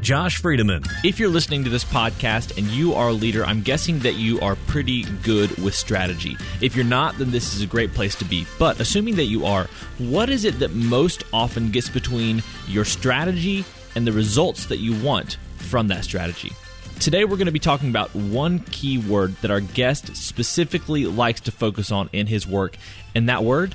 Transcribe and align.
Josh 0.00 0.40
Friedeman. 0.40 0.86
If 1.04 1.18
you're 1.18 1.28
listening 1.28 1.64
to 1.64 1.70
this 1.70 1.84
podcast 1.84 2.56
and 2.56 2.66
you 2.68 2.94
are 2.94 3.08
a 3.08 3.12
leader, 3.12 3.44
I'm 3.44 3.62
guessing 3.62 3.98
that 4.00 4.14
you 4.14 4.40
are 4.40 4.56
pretty 4.66 5.02
good 5.22 5.50
with 5.58 5.74
strategy. 5.74 6.36
If 6.60 6.76
you're 6.76 6.84
not, 6.84 7.18
then 7.18 7.30
this 7.30 7.54
is 7.54 7.62
a 7.62 7.66
great 7.66 7.92
place 7.92 8.14
to 8.16 8.24
be. 8.24 8.46
But 8.58 8.80
assuming 8.80 9.16
that 9.16 9.24
you 9.24 9.44
are, 9.44 9.64
what 9.98 10.30
is 10.30 10.44
it 10.44 10.60
that 10.60 10.72
most 10.72 11.24
often 11.32 11.70
gets 11.70 11.88
between 11.88 12.42
your 12.68 12.84
strategy 12.84 13.64
and 13.96 14.06
the 14.06 14.12
results 14.12 14.66
that 14.66 14.78
you 14.78 14.98
want 15.02 15.36
from 15.56 15.88
that 15.88 16.04
strategy? 16.04 16.52
Today, 17.00 17.24
we're 17.24 17.36
going 17.36 17.46
to 17.46 17.52
be 17.52 17.58
talking 17.58 17.90
about 17.90 18.14
one 18.14 18.60
key 18.60 18.98
word 18.98 19.34
that 19.42 19.50
our 19.50 19.60
guest 19.60 20.16
specifically 20.16 21.06
likes 21.06 21.40
to 21.42 21.52
focus 21.52 21.90
on 21.90 22.08
in 22.12 22.28
his 22.28 22.46
work, 22.46 22.76
and 23.14 23.28
that 23.28 23.44
word 23.44 23.74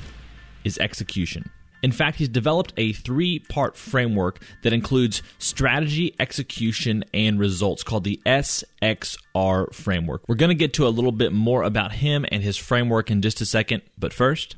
is 0.64 0.78
execution. 0.78 1.50
In 1.84 1.92
fact, 1.92 2.18
he's 2.18 2.30
developed 2.30 2.74
a 2.78 2.94
three 2.94 3.40
part 3.40 3.76
framework 3.76 4.42
that 4.64 4.72
includes 4.72 5.22
strategy, 5.38 6.16
execution, 6.20 7.04
and 7.14 7.38
results 7.38 7.84
called 7.84 8.06
the 8.06 8.22
SXR 8.26 9.74
framework. 9.74 10.24
We're 10.28 10.36
going 10.36 10.50
to 10.50 10.56
get 10.56 10.74
to 10.76 10.88
a 10.88 10.90
little 10.90 11.12
bit 11.12 11.34
more 11.34 11.62
about 11.62 11.92
him 11.92 12.26
and 12.32 12.42
his 12.42 12.58
framework 12.58 13.12
in 13.12 13.22
just 13.22 13.42
a 13.42 13.46
second, 13.46 13.84
but 13.98 14.14
first, 14.14 14.56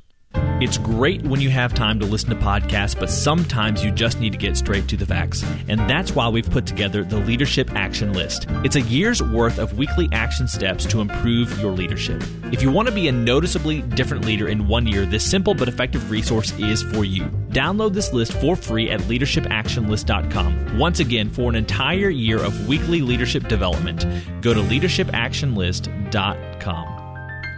it's 0.58 0.78
great 0.78 1.20
when 1.22 1.38
you 1.40 1.50
have 1.50 1.74
time 1.74 2.00
to 2.00 2.06
listen 2.06 2.30
to 2.30 2.36
podcasts, 2.36 2.98
but 2.98 3.10
sometimes 3.10 3.84
you 3.84 3.90
just 3.90 4.18
need 4.20 4.32
to 4.32 4.38
get 4.38 4.56
straight 4.56 4.88
to 4.88 4.96
the 4.96 5.04
facts. 5.04 5.44
And 5.68 5.78
that's 5.80 6.14
why 6.14 6.28
we've 6.28 6.50
put 6.50 6.64
together 6.64 7.04
the 7.04 7.18
Leadership 7.18 7.70
Action 7.74 8.14
List. 8.14 8.46
It's 8.64 8.76
a 8.76 8.80
year's 8.80 9.22
worth 9.22 9.58
of 9.58 9.76
weekly 9.76 10.08
action 10.12 10.48
steps 10.48 10.86
to 10.86 11.02
improve 11.02 11.60
your 11.60 11.72
leadership. 11.72 12.22
If 12.52 12.62
you 12.62 12.70
want 12.70 12.88
to 12.88 12.94
be 12.94 13.06
a 13.08 13.12
noticeably 13.12 13.82
different 13.82 14.24
leader 14.24 14.48
in 14.48 14.66
one 14.66 14.86
year, 14.86 15.04
this 15.04 15.30
simple 15.30 15.52
but 15.54 15.68
effective 15.68 16.10
resource 16.10 16.58
is 16.58 16.82
for 16.82 17.04
you. 17.04 17.24
Download 17.50 17.92
this 17.92 18.14
list 18.14 18.32
for 18.32 18.56
free 18.56 18.90
at 18.90 19.02
leadershipactionlist.com. 19.02 20.78
Once 20.78 21.00
again, 21.00 21.28
for 21.28 21.50
an 21.50 21.56
entire 21.56 22.08
year 22.08 22.42
of 22.42 22.66
weekly 22.66 23.02
leadership 23.02 23.46
development, 23.48 24.06
go 24.40 24.54
to 24.54 24.60
leadershipactionlist.com. 24.60 27.05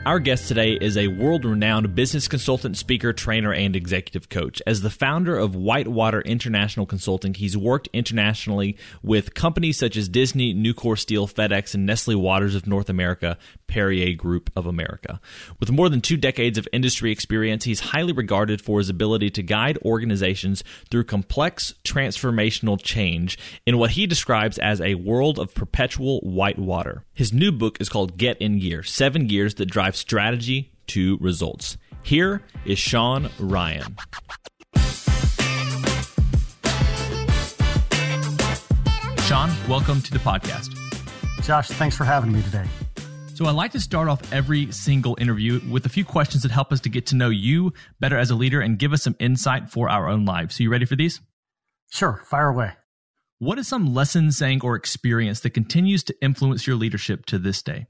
Our 0.08 0.20
guest 0.20 0.48
today 0.48 0.72
is 0.72 0.96
a 0.96 1.08
world 1.08 1.44
renowned 1.44 1.94
business 1.94 2.28
consultant, 2.28 2.78
speaker, 2.78 3.12
trainer, 3.12 3.52
and 3.52 3.76
executive 3.76 4.30
coach. 4.30 4.62
As 4.66 4.80
the 4.80 4.88
founder 4.88 5.36
of 5.36 5.54
Whitewater 5.54 6.22
International 6.22 6.86
Consulting, 6.86 7.34
he's 7.34 7.58
worked 7.58 7.90
internationally 7.92 8.78
with 9.02 9.34
companies 9.34 9.78
such 9.78 9.98
as 9.98 10.08
Disney, 10.08 10.54
Nucor 10.54 10.98
Steel, 10.98 11.28
FedEx, 11.28 11.74
and 11.74 11.84
Nestle 11.84 12.16
Waters 12.16 12.54
of 12.54 12.66
North 12.66 12.88
America, 12.88 13.36
Perrier 13.66 14.14
Group 14.14 14.50
of 14.56 14.64
America. 14.64 15.20
With 15.60 15.70
more 15.70 15.90
than 15.90 16.00
two 16.00 16.16
decades 16.16 16.56
of 16.56 16.66
industry 16.72 17.12
experience, 17.12 17.64
he's 17.64 17.80
highly 17.80 18.14
regarded 18.14 18.62
for 18.62 18.78
his 18.78 18.88
ability 18.88 19.28
to 19.32 19.42
guide 19.42 19.76
organizations 19.84 20.64
through 20.90 21.04
complex 21.04 21.74
transformational 21.84 22.82
change 22.82 23.38
in 23.66 23.76
what 23.76 23.90
he 23.90 24.06
describes 24.06 24.58
as 24.58 24.80
a 24.80 24.94
world 24.94 25.38
of 25.38 25.54
perpetual 25.54 26.20
white 26.20 26.58
water. 26.58 27.04
His 27.18 27.32
new 27.32 27.50
book 27.50 27.80
is 27.80 27.88
called 27.88 28.16
Get 28.16 28.38
in 28.38 28.60
Gear 28.60 28.84
Seven 28.84 29.26
Gears 29.26 29.54
That 29.56 29.66
Drive 29.66 29.96
Strategy 29.96 30.70
to 30.86 31.18
Results. 31.20 31.76
Here 32.04 32.42
is 32.64 32.78
Sean 32.78 33.28
Ryan. 33.40 33.96
Sean, 39.22 39.50
welcome 39.68 40.00
to 40.00 40.12
the 40.12 40.20
podcast. 40.20 40.78
Josh, 41.42 41.66
thanks 41.70 41.96
for 41.96 42.04
having 42.04 42.30
me 42.30 42.40
today. 42.40 42.66
So, 43.34 43.46
I 43.46 43.50
like 43.50 43.72
to 43.72 43.80
start 43.80 44.06
off 44.06 44.32
every 44.32 44.70
single 44.70 45.16
interview 45.20 45.60
with 45.68 45.86
a 45.86 45.88
few 45.88 46.04
questions 46.04 46.44
that 46.44 46.52
help 46.52 46.70
us 46.70 46.78
to 46.82 46.88
get 46.88 47.06
to 47.06 47.16
know 47.16 47.30
you 47.30 47.72
better 47.98 48.16
as 48.16 48.30
a 48.30 48.36
leader 48.36 48.60
and 48.60 48.78
give 48.78 48.92
us 48.92 49.02
some 49.02 49.16
insight 49.18 49.70
for 49.70 49.88
our 49.88 50.08
own 50.08 50.24
lives. 50.24 50.54
So, 50.54 50.62
you 50.62 50.70
ready 50.70 50.84
for 50.84 50.94
these? 50.94 51.20
Sure, 51.90 52.22
fire 52.26 52.46
away. 52.46 52.74
What 53.38 53.58
is 53.58 53.68
some 53.68 53.94
lesson, 53.94 54.32
saying, 54.32 54.60
or 54.64 54.74
experience 54.74 55.40
that 55.40 55.50
continues 55.50 56.02
to 56.04 56.14
influence 56.20 56.66
your 56.66 56.76
leadership 56.76 57.24
to 57.26 57.38
this 57.38 57.62
day? 57.62 57.86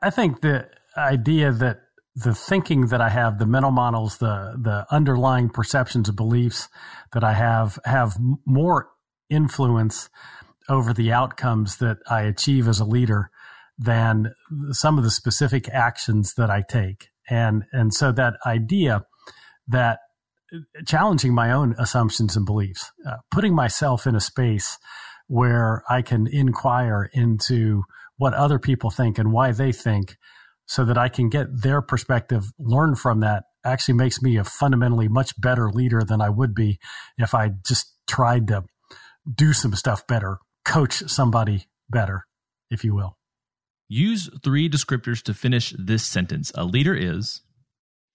I 0.00 0.10
think 0.10 0.40
the 0.40 0.68
idea 0.96 1.52
that 1.52 1.80
the 2.14 2.34
thinking 2.34 2.88
that 2.88 3.00
I 3.00 3.08
have, 3.08 3.38
the 3.38 3.46
mental 3.46 3.70
models, 3.70 4.18
the 4.18 4.54
the 4.60 4.86
underlying 4.90 5.48
perceptions 5.48 6.08
and 6.08 6.16
beliefs 6.16 6.68
that 7.12 7.24
I 7.24 7.32
have 7.32 7.78
have 7.84 8.16
more 8.44 8.90
influence 9.30 10.10
over 10.68 10.92
the 10.92 11.12
outcomes 11.12 11.78
that 11.78 11.98
I 12.08 12.22
achieve 12.22 12.68
as 12.68 12.80
a 12.80 12.84
leader 12.84 13.30
than 13.78 14.34
some 14.70 14.98
of 14.98 15.04
the 15.04 15.10
specific 15.10 15.68
actions 15.70 16.34
that 16.34 16.50
I 16.50 16.62
take. 16.68 17.08
And 17.28 17.64
and 17.72 17.94
so 17.94 18.12
that 18.12 18.34
idea 18.46 19.06
that 19.68 20.00
challenging 20.86 21.34
my 21.34 21.52
own 21.52 21.74
assumptions 21.78 22.36
and 22.36 22.46
beliefs, 22.46 22.90
uh, 23.06 23.16
putting 23.30 23.54
myself 23.54 24.06
in 24.06 24.14
a 24.14 24.20
space 24.20 24.78
where 25.26 25.82
I 25.88 26.02
can 26.02 26.26
inquire 26.26 27.08
into 27.12 27.84
what 28.16 28.34
other 28.34 28.58
people 28.58 28.90
think 28.90 29.18
and 29.18 29.32
why 29.32 29.52
they 29.52 29.72
think 29.72 30.16
so 30.66 30.84
that 30.84 30.98
I 30.98 31.08
can 31.08 31.28
get 31.28 31.62
their 31.62 31.82
perspective, 31.82 32.44
learn 32.58 32.94
from 32.94 33.20
that 33.20 33.44
actually 33.64 33.94
makes 33.94 34.22
me 34.22 34.36
a 34.36 34.44
fundamentally 34.44 35.08
much 35.08 35.38
better 35.40 35.70
leader 35.70 36.02
than 36.02 36.20
I 36.20 36.30
would 36.30 36.54
be 36.54 36.78
if 37.18 37.34
I 37.34 37.50
just 37.66 37.92
tried 38.06 38.48
to 38.48 38.64
do 39.32 39.52
some 39.52 39.74
stuff 39.74 40.06
better, 40.06 40.38
coach 40.64 41.02
somebody 41.06 41.66
better, 41.88 42.26
if 42.70 42.84
you 42.84 42.94
will. 42.94 43.16
Use 43.88 44.30
three 44.42 44.68
descriptors 44.68 45.22
to 45.24 45.34
finish 45.34 45.74
this 45.78 46.04
sentence. 46.04 46.50
A 46.54 46.64
leader 46.64 46.94
is 46.94 47.42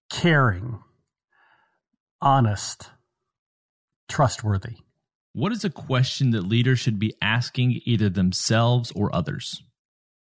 caring, 0.09 0.81
honest, 2.21 2.89
trustworthy. 4.09 4.77
What 5.33 5.51
is 5.51 5.63
a 5.63 5.69
question 5.69 6.31
that 6.31 6.47
leaders 6.47 6.79
should 6.79 6.99
be 6.99 7.13
asking 7.21 7.81
either 7.85 8.09
themselves 8.09 8.91
or 8.91 9.13
others? 9.13 9.61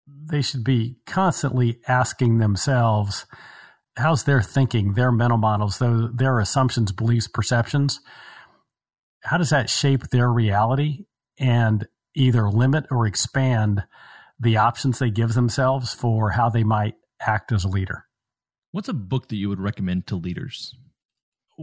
They 0.07 0.41
should 0.41 0.63
be 0.63 0.97
constantly 1.05 1.79
asking 1.87 2.37
themselves 2.37 3.25
how's 3.97 4.23
their 4.23 4.41
thinking, 4.41 4.93
their 4.93 5.11
mental 5.11 5.37
models, 5.37 5.79
their 5.79 6.39
assumptions, 6.39 6.91
beliefs, 6.91 7.27
perceptions? 7.27 7.99
How 9.23 9.37
does 9.37 9.49
that 9.49 9.69
shape 9.69 10.09
their 10.09 10.31
reality 10.31 11.05
and 11.39 11.87
either 12.15 12.49
limit 12.49 12.85
or 12.91 13.05
expand 13.05 13.83
the 14.39 14.57
options 14.57 14.99
they 14.99 15.11
give 15.11 15.33
themselves 15.33 15.93
for 15.93 16.31
how 16.31 16.49
they 16.49 16.63
might 16.63 16.95
act 17.19 17.51
as 17.51 17.63
a 17.63 17.69
leader? 17.69 18.05
What's 18.71 18.89
a 18.89 18.93
book 18.93 19.29
that 19.29 19.35
you 19.35 19.49
would 19.49 19.59
recommend 19.59 20.07
to 20.07 20.15
leaders? 20.15 20.75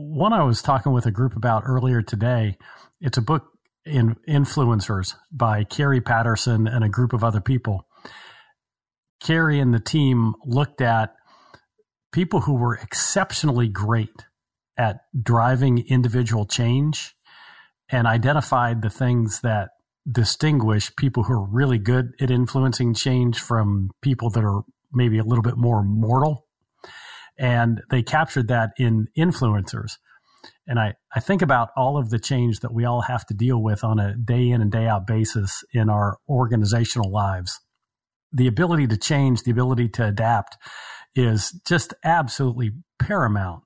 One 0.01 0.33
I 0.33 0.45
was 0.45 0.63
talking 0.63 0.93
with 0.93 1.07
a 1.07 1.11
group 1.11 1.35
about 1.35 1.65
earlier 1.67 2.03
today. 2.03 2.57
It's 3.01 3.19
a 3.19 3.23
book 3.23 3.49
in 3.85 4.15
Influencers 4.29 5.17
by 5.33 5.65
Kerry 5.65 6.01
Patterson 6.01 6.69
and 6.69 6.85
a 6.85 6.89
group 6.89 7.13
of 7.13 7.25
other 7.25 7.41
people. 7.41 7.85
Kerry 9.21 9.59
and 9.59 9.75
the 9.75 9.81
team 9.81 10.35
looked 10.45 10.81
at 10.81 11.17
people 12.13 12.43
who 12.43 12.55
were 12.55 12.77
exceptionally 12.77 13.67
great 13.67 14.25
at 14.77 15.01
driving 15.21 15.85
individual 15.89 16.47
change 16.47 17.17
and 17.91 18.07
identified 18.07 18.83
the 18.83 18.91
things 18.91 19.41
that 19.41 19.71
distinguish 20.11 20.95
people 20.95 21.25
who 21.25 21.33
are 21.33 21.45
really 21.45 21.79
good 21.79 22.13
at 22.21 22.31
influencing 22.31 22.95
change 22.95 23.41
from 23.41 23.91
people 24.01 24.31
that 24.31 24.45
are 24.45 24.63
maybe 24.93 25.19
a 25.19 25.25
little 25.25 25.43
bit 25.43 25.57
more 25.57 25.83
mortal. 25.83 26.48
And 27.39 27.83
they 27.91 28.03
captured 28.03 28.49
that 28.49 28.71
in 28.79 29.07
influencers. 29.17 29.93
And 30.67 30.79
I, 30.79 30.95
I 31.15 31.21
think 31.21 31.43
about 31.43 31.71
all 31.77 31.97
of 31.99 32.11
the 32.11 32.19
change 32.19 32.61
that 32.61 32.75
we 32.75 32.85
all 32.85 33.03
have 33.03 33.25
to 33.27 33.35
deal 33.35 33.63
with 33.63 33.85
on 33.85 33.99
a 33.99 34.15
day 34.15 34.49
in 34.51 34.61
and 34.61 34.71
day 34.71 34.87
out 34.87 35.07
basis 35.07 35.65
in 35.73 35.89
our 35.89 36.19
organizational 36.29 37.11
lives. 37.11 37.59
The 38.33 38.47
ability 38.47 38.87
to 38.89 38.97
change, 38.97 39.43
the 39.43 39.51
ability 39.51 39.89
to 39.91 40.07
adapt 40.07 40.57
is 41.15 41.59
just 41.67 41.95
absolutely 42.05 42.73
paramount. 42.99 43.63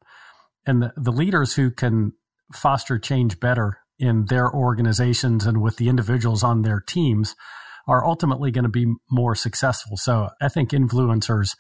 And 0.65 0.83
the, 0.83 0.93
the 0.97 1.11
leaders 1.11 1.55
who 1.55 1.71
can 1.71 2.13
foster 2.53 2.99
change 2.99 3.41
better 3.41 3.79
in 3.99 4.27
their 4.27 4.53
organizations 4.53 5.47
and 5.47 5.61
with 5.61 5.77
the 5.77 5.89
individuals 5.89 6.43
on 6.43 6.63
their 6.63 6.81
teams 6.81 7.35
are 7.87 8.05
ultimately 8.05 8.51
going 8.51 8.65
to 8.65 8.71
be 8.71 8.87
more 9.11 9.35
successful. 9.35 9.97
So 9.97 10.29
I 10.41 10.49
think 10.49 10.71
influencers 10.71 11.57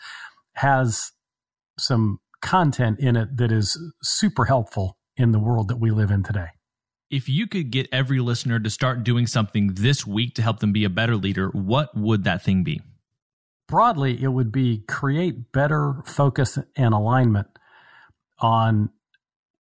has 0.55 1.11
some 1.79 2.21
content 2.41 2.99
in 3.01 3.17
it 3.17 3.37
that 3.37 3.53
is 3.53 3.79
super 4.03 4.45
helpful 4.45 4.99
in 5.17 5.33
the 5.33 5.39
world 5.39 5.69
that 5.69 5.77
we 5.77 5.91
live 5.91 6.11
in 6.11 6.23
today. 6.23 6.49
If 7.11 7.29
you 7.29 7.47
could 7.47 7.71
get 7.71 7.89
every 7.93 8.21
listener 8.21 8.59
to 8.59 8.71
start 8.71 9.05
doing 9.05 9.27
something 9.27 9.75
this 9.75 10.07
week 10.07 10.35
to 10.37 10.43
help 10.43 10.61
them 10.61 10.73
be 10.73 10.85
a 10.85 10.91
better 10.91 11.17
leader, 11.17 11.49
what 11.49 11.95
would 11.97 12.25
that 12.25 12.43
thing 12.43 12.65
be? 12.65 12.81
Broadly, 13.69 14.23
it 14.23 14.29
would 14.29 14.51
be 14.51 14.83
create 14.89 15.53
better 15.53 16.03
focus 16.07 16.59
and 16.77 16.95
alignment 16.95 17.49
on 18.39 18.91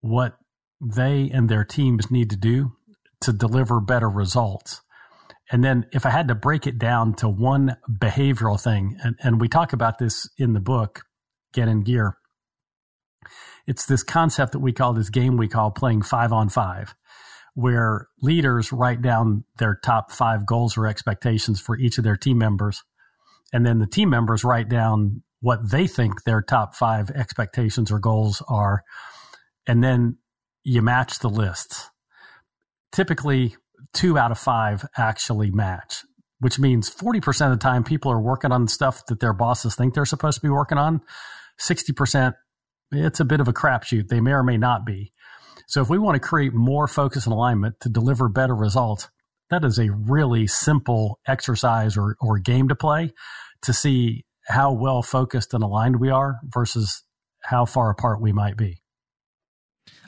what 0.01 0.37
they 0.81 1.29
and 1.33 1.49
their 1.49 1.63
teams 1.63 2.11
need 2.11 2.29
to 2.29 2.37
do 2.37 2.73
to 3.21 3.33
deliver 3.33 3.81
better 3.81 4.09
results. 4.09 4.81
And 5.51 5.63
then 5.63 5.85
if 5.91 6.05
I 6.05 6.11
had 6.11 6.27
to 6.27 6.35
break 6.35 6.67
it 6.67 6.77
down 6.77 7.15
to 7.15 7.27
one 7.27 7.75
behavioral 7.89 8.61
thing, 8.61 8.97
and, 9.03 9.15
and 9.21 9.41
we 9.41 9.47
talk 9.47 9.73
about 9.73 9.97
this 9.97 10.29
in 10.37 10.53
the 10.53 10.59
book, 10.59 11.01
Get 11.53 11.67
in 11.67 11.81
Gear, 11.81 12.17
it's 13.69 13.85
this 13.85 14.01
concept 14.01 14.53
that 14.53 14.59
we 14.59 14.71
call 14.71 14.93
this 14.93 15.11
game 15.11 15.37
we 15.37 15.47
call 15.47 15.69
playing 15.69 16.01
five 16.01 16.33
on 16.33 16.49
five, 16.49 16.95
where 17.53 18.07
leaders 18.21 18.71
write 18.71 19.01
down 19.01 19.43
their 19.57 19.79
top 19.83 20.11
five 20.11 20.45
goals 20.45 20.75
or 20.75 20.87
expectations 20.87 21.59
for 21.61 21.77
each 21.77 21.97
of 21.99 22.03
their 22.03 22.17
team 22.17 22.39
members. 22.39 22.83
And 23.53 23.65
then 23.65 23.77
the 23.77 23.87
team 23.87 24.09
members 24.09 24.43
write 24.43 24.69
down 24.69 25.21
what 25.41 25.69
they 25.69 25.85
think 25.85 26.23
their 26.23 26.41
top 26.41 26.75
five 26.75 27.11
expectations 27.11 27.91
or 27.91 27.99
goals 27.99 28.41
are. 28.47 28.83
And 29.67 29.83
then 29.83 30.17
you 30.63 30.81
match 30.81 31.19
the 31.19 31.29
lists. 31.29 31.89
Typically, 32.91 33.55
two 33.93 34.17
out 34.17 34.31
of 34.31 34.39
five 34.39 34.83
actually 34.97 35.51
match, 35.51 36.03
which 36.39 36.59
means 36.59 36.89
40% 36.93 37.51
of 37.51 37.59
the 37.59 37.63
time 37.63 37.83
people 37.83 38.11
are 38.11 38.19
working 38.19 38.51
on 38.51 38.67
stuff 38.67 39.05
that 39.07 39.19
their 39.19 39.33
bosses 39.33 39.75
think 39.75 39.93
they're 39.93 40.05
supposed 40.05 40.37
to 40.37 40.47
be 40.47 40.49
working 40.49 40.77
on. 40.79 41.01
60%, 41.61 42.33
it's 42.91 43.19
a 43.19 43.25
bit 43.25 43.39
of 43.39 43.47
a 43.47 43.53
crapshoot. 43.53 44.07
They 44.07 44.21
may 44.21 44.31
or 44.31 44.43
may 44.43 44.57
not 44.57 44.85
be. 44.85 45.13
So 45.67 45.81
if 45.81 45.89
we 45.89 45.99
want 45.99 46.15
to 46.15 46.27
create 46.27 46.53
more 46.53 46.87
focus 46.87 47.25
and 47.25 47.33
alignment 47.33 47.79
to 47.81 47.89
deliver 47.89 48.27
better 48.27 48.55
results, 48.55 49.09
that 49.49 49.63
is 49.63 49.77
a 49.77 49.91
really 49.91 50.47
simple 50.47 51.19
exercise 51.27 51.97
or, 51.97 52.15
or 52.19 52.39
game 52.39 52.69
to 52.69 52.75
play 52.75 53.13
to 53.63 53.73
see 53.73 54.25
how 54.47 54.71
well 54.71 55.01
focused 55.01 55.53
and 55.53 55.63
aligned 55.63 55.99
we 55.99 56.09
are 56.09 56.39
versus 56.43 57.03
how 57.43 57.65
far 57.65 57.89
apart 57.89 58.21
we 58.21 58.31
might 58.31 58.57
be. 58.57 58.81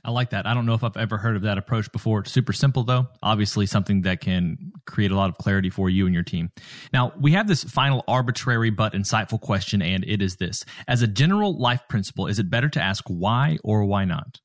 I 0.03 0.11
like 0.11 0.31
that. 0.31 0.47
I 0.47 0.53
don't 0.53 0.65
know 0.65 0.73
if 0.73 0.83
I've 0.83 0.97
ever 0.97 1.17
heard 1.17 1.35
of 1.35 1.43
that 1.43 1.57
approach 1.57 1.91
before. 1.91 2.21
It's 2.21 2.31
super 2.31 2.53
simple, 2.53 2.83
though. 2.83 3.07
Obviously, 3.21 3.65
something 3.67 4.01
that 4.01 4.19
can 4.19 4.71
create 4.87 5.11
a 5.11 5.15
lot 5.15 5.29
of 5.29 5.37
clarity 5.37 5.69
for 5.69 5.89
you 5.89 6.05
and 6.05 6.13
your 6.13 6.23
team. 6.23 6.49
Now, 6.91 7.13
we 7.19 7.33
have 7.33 7.47
this 7.47 7.63
final 7.63 8.03
arbitrary 8.07 8.71
but 8.71 8.93
insightful 8.93 9.39
question, 9.39 9.81
and 9.81 10.03
it 10.05 10.21
is 10.21 10.37
this 10.37 10.65
As 10.87 11.01
a 11.01 11.07
general 11.07 11.57
life 11.59 11.81
principle, 11.87 12.27
is 12.27 12.39
it 12.39 12.49
better 12.49 12.69
to 12.69 12.81
ask 12.81 13.03
why 13.07 13.57
or 13.63 13.85
why 13.85 14.05
not? 14.05 14.39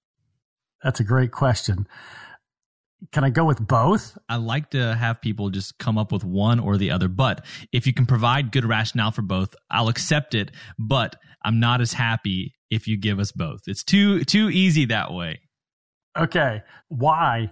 That's 0.82 1.00
a 1.00 1.04
great 1.04 1.32
question. 1.32 1.86
Can 3.12 3.24
I 3.24 3.30
go 3.30 3.44
with 3.44 3.66
both? 3.66 4.16
I 4.28 4.36
like 4.36 4.70
to 4.70 4.94
have 4.94 5.20
people 5.20 5.50
just 5.50 5.78
come 5.78 5.98
up 5.98 6.12
with 6.12 6.24
one 6.24 6.60
or 6.60 6.76
the 6.76 6.90
other. 6.90 7.08
But 7.08 7.44
if 7.72 7.86
you 7.86 7.92
can 7.92 8.06
provide 8.06 8.52
good 8.52 8.64
rationale 8.64 9.10
for 9.10 9.22
both, 9.22 9.54
I'll 9.70 9.88
accept 9.88 10.34
it. 10.34 10.50
But 10.78 11.16
I'm 11.44 11.60
not 11.60 11.80
as 11.80 11.92
happy 11.92 12.54
if 12.70 12.88
you 12.88 12.98
give 12.98 13.18
us 13.18 13.32
both. 13.32 13.60
It's 13.66 13.84
too 13.84 14.24
too 14.24 14.50
easy 14.50 14.86
that 14.86 15.12
way. 15.12 15.40
Okay. 16.18 16.62
Why 16.88 17.50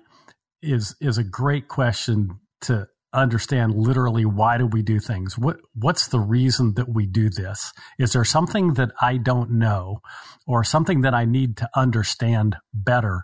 is 0.62 0.96
is 1.00 1.18
a 1.18 1.24
great 1.24 1.68
question 1.68 2.40
to 2.62 2.88
understand 3.12 3.74
literally 3.74 4.24
why 4.24 4.58
do 4.58 4.66
we 4.66 4.82
do 4.82 4.98
things? 4.98 5.38
What 5.38 5.58
what's 5.74 6.08
the 6.08 6.20
reason 6.20 6.74
that 6.74 6.88
we 6.88 7.06
do 7.06 7.30
this? 7.30 7.72
Is 7.98 8.12
there 8.12 8.24
something 8.24 8.74
that 8.74 8.90
I 9.00 9.18
don't 9.18 9.52
know 9.52 10.00
or 10.46 10.64
something 10.64 11.02
that 11.02 11.14
I 11.14 11.24
need 11.24 11.56
to 11.58 11.68
understand 11.76 12.56
better 12.72 13.22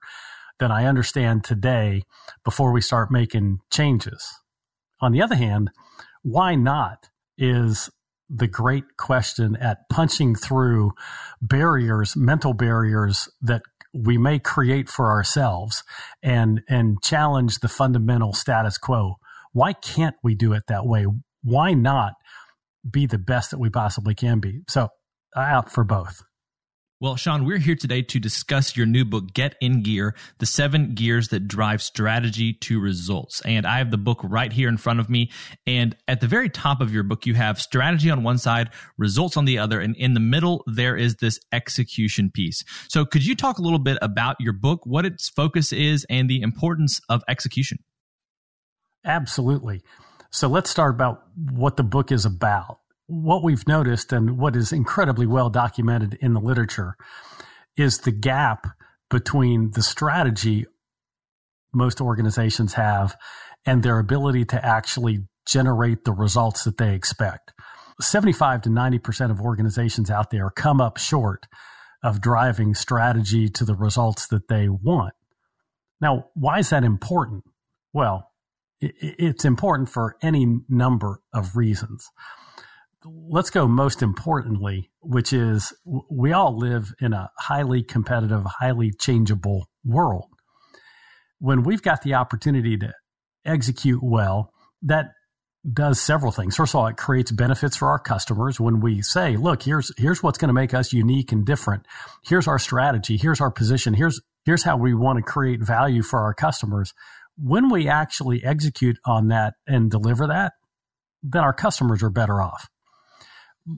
than 0.58 0.70
I 0.70 0.86
understand 0.86 1.44
today 1.44 2.02
before 2.44 2.72
we 2.72 2.80
start 2.80 3.10
making 3.10 3.60
changes? 3.72 4.26
On 5.00 5.12
the 5.12 5.22
other 5.22 5.36
hand, 5.36 5.70
why 6.22 6.54
not 6.54 7.08
is 7.38 7.90
the 8.28 8.46
great 8.46 8.84
question 8.96 9.56
at 9.56 9.88
punching 9.90 10.36
through 10.36 10.92
barriers, 11.42 12.14
mental 12.16 12.52
barriers 12.52 13.28
that 13.42 13.62
we 13.92 14.18
may 14.18 14.38
create 14.38 14.88
for 14.88 15.10
ourselves 15.10 15.82
and 16.22 16.62
and 16.68 17.02
challenge 17.02 17.58
the 17.58 17.68
fundamental 17.68 18.32
status 18.32 18.78
quo. 18.78 19.16
Why 19.52 19.72
can't 19.72 20.16
we 20.22 20.34
do 20.34 20.52
it 20.52 20.64
that 20.68 20.86
way? 20.86 21.06
Why 21.42 21.74
not 21.74 22.14
be 22.88 23.06
the 23.06 23.18
best 23.18 23.50
that 23.50 23.58
we 23.58 23.70
possibly 23.70 24.14
can 24.14 24.38
be? 24.38 24.60
So 24.68 24.88
I 25.34 25.52
opt 25.52 25.70
for 25.70 25.84
both. 25.84 26.22
Well, 27.02 27.16
Sean, 27.16 27.46
we're 27.46 27.56
here 27.56 27.76
today 27.76 28.02
to 28.02 28.20
discuss 28.20 28.76
your 28.76 28.84
new 28.84 29.06
book, 29.06 29.32
Get 29.32 29.54
in 29.58 29.82
Gear 29.82 30.14
The 30.36 30.44
Seven 30.44 30.94
Gears 30.94 31.28
That 31.28 31.48
Drive 31.48 31.80
Strategy 31.80 32.52
to 32.52 32.78
Results. 32.78 33.40
And 33.46 33.66
I 33.66 33.78
have 33.78 33.90
the 33.90 33.96
book 33.96 34.20
right 34.22 34.52
here 34.52 34.68
in 34.68 34.76
front 34.76 35.00
of 35.00 35.08
me. 35.08 35.30
And 35.66 35.96
at 36.06 36.20
the 36.20 36.26
very 36.26 36.50
top 36.50 36.82
of 36.82 36.92
your 36.92 37.02
book, 37.02 37.24
you 37.24 37.32
have 37.32 37.58
strategy 37.58 38.10
on 38.10 38.22
one 38.22 38.36
side, 38.36 38.68
results 38.98 39.38
on 39.38 39.46
the 39.46 39.58
other. 39.58 39.80
And 39.80 39.96
in 39.96 40.12
the 40.12 40.20
middle, 40.20 40.62
there 40.66 40.94
is 40.94 41.16
this 41.16 41.40
execution 41.52 42.30
piece. 42.30 42.62
So 42.90 43.06
could 43.06 43.24
you 43.24 43.34
talk 43.34 43.56
a 43.56 43.62
little 43.62 43.78
bit 43.78 43.96
about 44.02 44.36
your 44.38 44.52
book, 44.52 44.84
what 44.84 45.06
its 45.06 45.30
focus 45.30 45.72
is, 45.72 46.04
and 46.10 46.28
the 46.28 46.42
importance 46.42 47.00
of 47.08 47.22
execution? 47.26 47.78
Absolutely. 49.06 49.80
So 50.30 50.48
let's 50.48 50.68
start 50.68 50.96
about 50.96 51.22
what 51.50 51.78
the 51.78 51.82
book 51.82 52.12
is 52.12 52.26
about 52.26 52.79
what 53.10 53.42
we've 53.42 53.66
noticed 53.66 54.12
and 54.12 54.38
what 54.38 54.54
is 54.54 54.72
incredibly 54.72 55.26
well 55.26 55.50
documented 55.50 56.16
in 56.20 56.32
the 56.32 56.40
literature 56.40 56.94
is 57.76 57.98
the 57.98 58.12
gap 58.12 58.68
between 59.10 59.72
the 59.72 59.82
strategy 59.82 60.64
most 61.74 62.00
organizations 62.00 62.74
have 62.74 63.16
and 63.66 63.82
their 63.82 63.98
ability 63.98 64.44
to 64.44 64.64
actually 64.64 65.26
generate 65.44 66.04
the 66.04 66.12
results 66.12 66.64
that 66.64 66.78
they 66.78 66.94
expect. 66.94 67.52
75 68.00 68.62
to 68.62 68.68
90% 68.68 69.30
of 69.30 69.40
organizations 69.40 70.10
out 70.10 70.30
there 70.30 70.48
come 70.50 70.80
up 70.80 70.96
short 70.96 71.46
of 72.02 72.20
driving 72.20 72.74
strategy 72.74 73.48
to 73.48 73.64
the 73.64 73.74
results 73.74 74.28
that 74.28 74.48
they 74.48 74.68
want. 74.68 75.12
Now, 76.00 76.26
why 76.34 76.60
is 76.60 76.70
that 76.70 76.84
important? 76.84 77.44
Well, 77.92 78.30
it's 78.80 79.44
important 79.44 79.88
for 79.90 80.16
any 80.22 80.60
number 80.68 81.20
of 81.34 81.56
reasons 81.56 82.08
let's 83.04 83.50
go 83.50 83.66
most 83.66 84.02
importantly, 84.02 84.90
which 85.00 85.32
is 85.32 85.72
we 86.10 86.32
all 86.32 86.56
live 86.56 86.92
in 87.00 87.12
a 87.12 87.30
highly 87.38 87.82
competitive, 87.82 88.44
highly 88.44 88.90
changeable 88.90 89.68
world. 89.84 90.26
When 91.38 91.62
we've 91.62 91.82
got 91.82 92.02
the 92.02 92.14
opportunity 92.14 92.76
to 92.78 92.92
execute 93.44 94.00
well, 94.02 94.52
that 94.82 95.12
does 95.72 96.00
several 96.00 96.32
things. 96.32 96.56
First 96.56 96.74
of 96.74 96.80
all, 96.80 96.86
it 96.86 96.96
creates 96.96 97.30
benefits 97.30 97.76
for 97.76 97.88
our 97.88 97.98
customers 97.98 98.58
when 98.58 98.80
we 98.80 99.02
say, 99.02 99.36
look, 99.36 99.62
here's 99.62 99.92
here's 99.98 100.22
what's 100.22 100.38
going 100.38 100.48
to 100.48 100.54
make 100.54 100.74
us 100.74 100.92
unique 100.92 101.32
and 101.32 101.44
different. 101.44 101.86
Here's 102.24 102.48
our 102.48 102.58
strategy, 102.58 103.16
here's 103.16 103.40
our 103.40 103.50
position, 103.50 103.94
here's 103.94 104.20
here's 104.44 104.62
how 104.62 104.76
we 104.76 104.94
want 104.94 105.18
to 105.18 105.22
create 105.22 105.62
value 105.62 106.02
for 106.02 106.20
our 106.20 106.34
customers. 106.34 106.94
When 107.36 107.70
we 107.70 107.88
actually 107.88 108.44
execute 108.44 108.98
on 109.06 109.28
that 109.28 109.54
and 109.66 109.90
deliver 109.90 110.26
that, 110.28 110.52
then 111.22 111.42
our 111.42 111.54
customers 111.54 112.02
are 112.02 112.10
better 112.10 112.40
off 112.40 112.68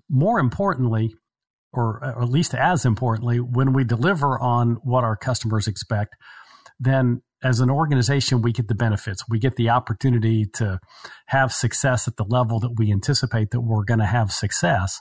more 0.08 0.38
importantly, 0.38 1.14
or, 1.72 2.04
at 2.04 2.28
least 2.28 2.54
as 2.54 2.84
importantly, 2.84 3.40
when 3.40 3.72
we 3.72 3.84
deliver 3.84 4.38
on 4.38 4.74
what 4.82 5.04
our 5.04 5.16
customers 5.16 5.66
expect, 5.66 6.16
then 6.78 7.22
as 7.42 7.60
an 7.60 7.70
organization, 7.70 8.42
we 8.42 8.52
get 8.52 8.68
the 8.68 8.74
benefits. 8.74 9.24
We 9.28 9.38
get 9.38 9.56
the 9.56 9.70
opportunity 9.70 10.44
to 10.54 10.78
have 11.26 11.52
success 11.52 12.06
at 12.06 12.16
the 12.16 12.24
level 12.24 12.60
that 12.60 12.74
we 12.76 12.92
anticipate 12.92 13.50
that 13.50 13.60
we're 13.60 13.84
going 13.84 14.00
to 14.00 14.06
have 14.06 14.30
success. 14.30 15.00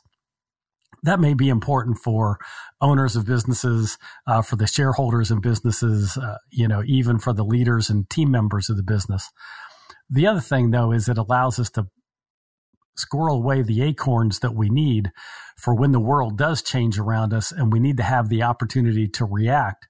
That 1.03 1.19
may 1.19 1.33
be 1.33 1.49
important 1.49 1.97
for 1.97 2.37
owners 2.79 3.15
of 3.15 3.25
businesses, 3.25 3.97
uh, 4.27 4.41
for 4.41 4.55
the 4.55 4.67
shareholders 4.67 5.31
in 5.31 5.39
businesses, 5.41 6.17
uh, 6.17 6.37
you 6.51 6.67
know, 6.67 6.83
even 6.85 7.19
for 7.19 7.33
the 7.33 7.45
leaders 7.45 7.89
and 7.89 8.09
team 8.09 8.31
members 8.31 8.69
of 8.69 8.77
the 8.77 8.83
business. 8.83 9.29
The 10.09 10.27
other 10.27 10.41
thing, 10.41 10.71
though, 10.71 10.91
is 10.91 11.09
it 11.09 11.17
allows 11.17 11.59
us 11.59 11.69
to 11.71 11.85
squirrel 12.95 13.37
away 13.37 13.61
the 13.61 13.81
acorns 13.81 14.39
that 14.39 14.55
we 14.55 14.69
need 14.69 15.11
for 15.57 15.75
when 15.75 15.91
the 15.91 15.99
world 15.99 16.37
does 16.37 16.61
change 16.61 16.99
around 16.99 17.33
us 17.33 17.51
and 17.51 17.71
we 17.71 17.79
need 17.79 17.97
to 17.97 18.03
have 18.03 18.29
the 18.29 18.43
opportunity 18.43 19.07
to 19.07 19.25
react. 19.25 19.87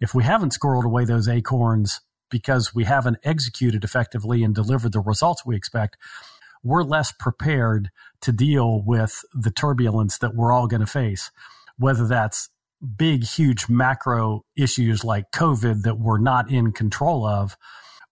If 0.00 0.14
we 0.14 0.24
haven't 0.24 0.56
squirreled 0.58 0.84
away 0.84 1.04
those 1.04 1.28
acorns 1.28 2.00
because 2.30 2.74
we 2.74 2.84
haven't 2.84 3.18
executed 3.22 3.84
effectively 3.84 4.42
and 4.42 4.54
delivered 4.54 4.92
the 4.92 5.00
results 5.00 5.46
we 5.46 5.56
expect, 5.56 5.96
we're 6.62 6.82
less 6.82 7.12
prepared 7.12 7.90
to 8.22 8.32
deal 8.32 8.82
with 8.84 9.22
the 9.34 9.50
turbulence 9.50 10.18
that 10.18 10.34
we're 10.34 10.52
all 10.52 10.66
going 10.66 10.80
to 10.80 10.86
face, 10.86 11.30
whether 11.78 12.06
that's 12.06 12.48
big, 12.96 13.24
huge 13.24 13.68
macro 13.68 14.44
issues 14.56 15.04
like 15.04 15.30
COVID 15.34 15.82
that 15.82 15.98
we're 15.98 16.18
not 16.18 16.50
in 16.50 16.72
control 16.72 17.26
of, 17.26 17.56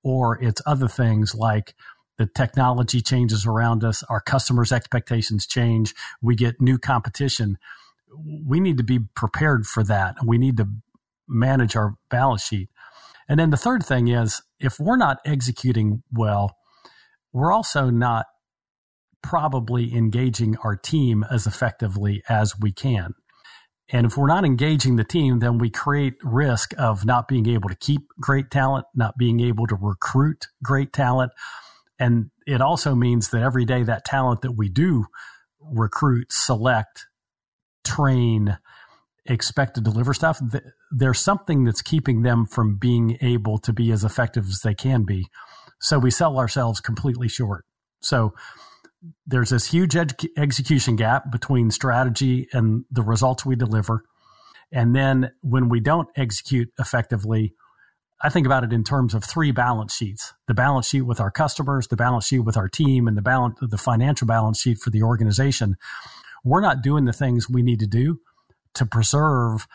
or 0.05 0.43
it's 0.43 0.63
other 0.67 0.89
things 0.89 1.35
like 1.35 1.75
the 2.19 2.27
technology 2.27 3.01
changes 3.01 3.47
around 3.47 3.85
us, 3.85 4.03
our 4.05 4.21
customers' 4.21 4.73
expectations 4.73 5.47
change, 5.47 5.95
we 6.21 6.35
get 6.35 6.61
new 6.61 6.79
competition. 6.79 7.59
We 8.17 8.61
need 8.61 8.77
to 8.77 8.85
be 8.85 9.01
prepared 9.15 9.67
for 9.67 9.83
that. 9.85 10.17
We 10.25 10.39
need 10.39 10.57
to 10.59 10.69
manage 11.27 11.77
our 11.77 11.95
balance 12.11 12.45
sheet. 12.45 12.69
And 13.29 13.41
then 13.41 13.51
the 13.51 13.57
third 13.57 13.85
thing 13.85 14.09
is 14.09 14.43
if 14.61 14.79
we're 14.79 14.97
not 14.97 15.19
executing 15.25 16.03
well, 16.13 16.57
we're 17.33 17.53
also 17.53 17.89
not 17.89 18.27
probably 19.23 19.95
engaging 19.95 20.57
our 20.65 20.77
team 20.77 21.25
as 21.31 21.47
effectively 21.47 22.23
as 22.29 22.59
we 22.59 22.73
can. 22.73 23.15
And 23.89 24.07
if 24.07 24.17
we're 24.17 24.27
not 24.27 24.45
engaging 24.45 24.97
the 24.97 25.05
team, 25.05 25.39
then 25.39 25.59
we 25.59 25.71
create 25.71 26.15
risk 26.23 26.73
of 26.79 27.05
not 27.05 27.29
being 27.29 27.49
able 27.49 27.69
to 27.69 27.75
keep 27.75 28.03
great 28.21 28.51
talent, 28.51 28.87
not 28.95 29.19
being 29.19 29.41
able 29.41 29.67
to 29.67 29.75
recruit 29.75 30.47
great 30.63 30.93
talent. 30.93 31.33
And 32.03 32.33
it 32.49 32.61
also 32.61 32.97
means 32.97 33.29
that 33.29 33.43
every 33.43 33.65
day 33.65 33.85
that 33.85 34.05
talent 34.05 34.41
that 34.41 34.57
we 34.57 34.69
do 34.69 35.05
recruit, 35.61 36.33
select, 36.33 37.07
train, 37.85 38.59
expect 39.27 39.77
to 39.77 39.81
deliver 39.81 40.13
stuff, 40.13 40.41
there's 40.91 41.21
something 41.21 41.63
that's 41.63 41.81
keeping 41.81 42.23
them 42.23 42.45
from 42.45 42.77
being 42.77 43.19
able 43.21 43.57
to 43.59 43.73
be 43.73 43.93
as 43.93 44.03
effective 44.03 44.47
as 44.49 44.63
they 44.65 44.75
can 44.75 45.05
be. 45.05 45.29
So 45.81 46.01
we 46.01 46.11
sell 46.11 46.41
ourselves 46.41 46.81
completely 46.81 47.29
short. 47.29 47.65
So 48.01 48.35
there's 49.25 49.51
this 49.51 49.71
huge 49.71 49.95
execution 50.37 50.97
gap 50.97 51.31
between 51.31 51.71
strategy 51.71 52.49
and 52.53 52.85
the 52.91 53.03
results 53.03 53.47
we 53.47 53.55
deliver. 53.55 54.03
And 54.73 54.93
then 54.93 55.31
when 55.43 55.69
we 55.69 55.79
don't 55.79 56.09
execute 56.17 56.69
effectively, 56.81 57.55
I 58.23 58.29
think 58.29 58.47
about 58.47 58.63
it 58.63 58.73
in 58.73 58.85
terms 58.85 59.15
of 59.15 59.25
three 59.25 59.51
balance 59.51 59.95
sheets: 59.95 60.33
the 60.47 60.55
balance 60.55 60.89
sheet 60.89 61.03
with 61.03 61.21
our 61.21 61.31
customers, 61.31 61.89
the 61.89 61.97
balance 61.97 62.27
sheet 62.27 62.41
with 62.41 62.57
our 62.57 62.69
team, 62.69 63.09
and 63.09 63.17
the 63.17 63.23
balance 63.23 63.59
the 63.61 63.79
financial 63.79 64.27
balance 64.27 64.61
sheet 64.61 64.79
for 64.79 64.91
the 64.91 65.03
organization. 65.03 65.77
We're 66.45 66.61
not 66.61 66.83
doing 66.83 67.05
the 67.05 67.13
things 67.13 67.49
we 67.49 67.63
need 67.63 67.81
to 67.81 67.87
do 67.87 68.21
to 68.75 68.87
preserve 68.87 69.67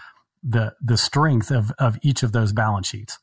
the 0.43 0.75
the 0.81 0.97
strength 0.97 1.51
of 1.51 1.71
of 1.79 1.97
each 2.01 2.23
of 2.23 2.31
those 2.31 2.53
balance 2.53 2.87
sheets. 2.87 3.19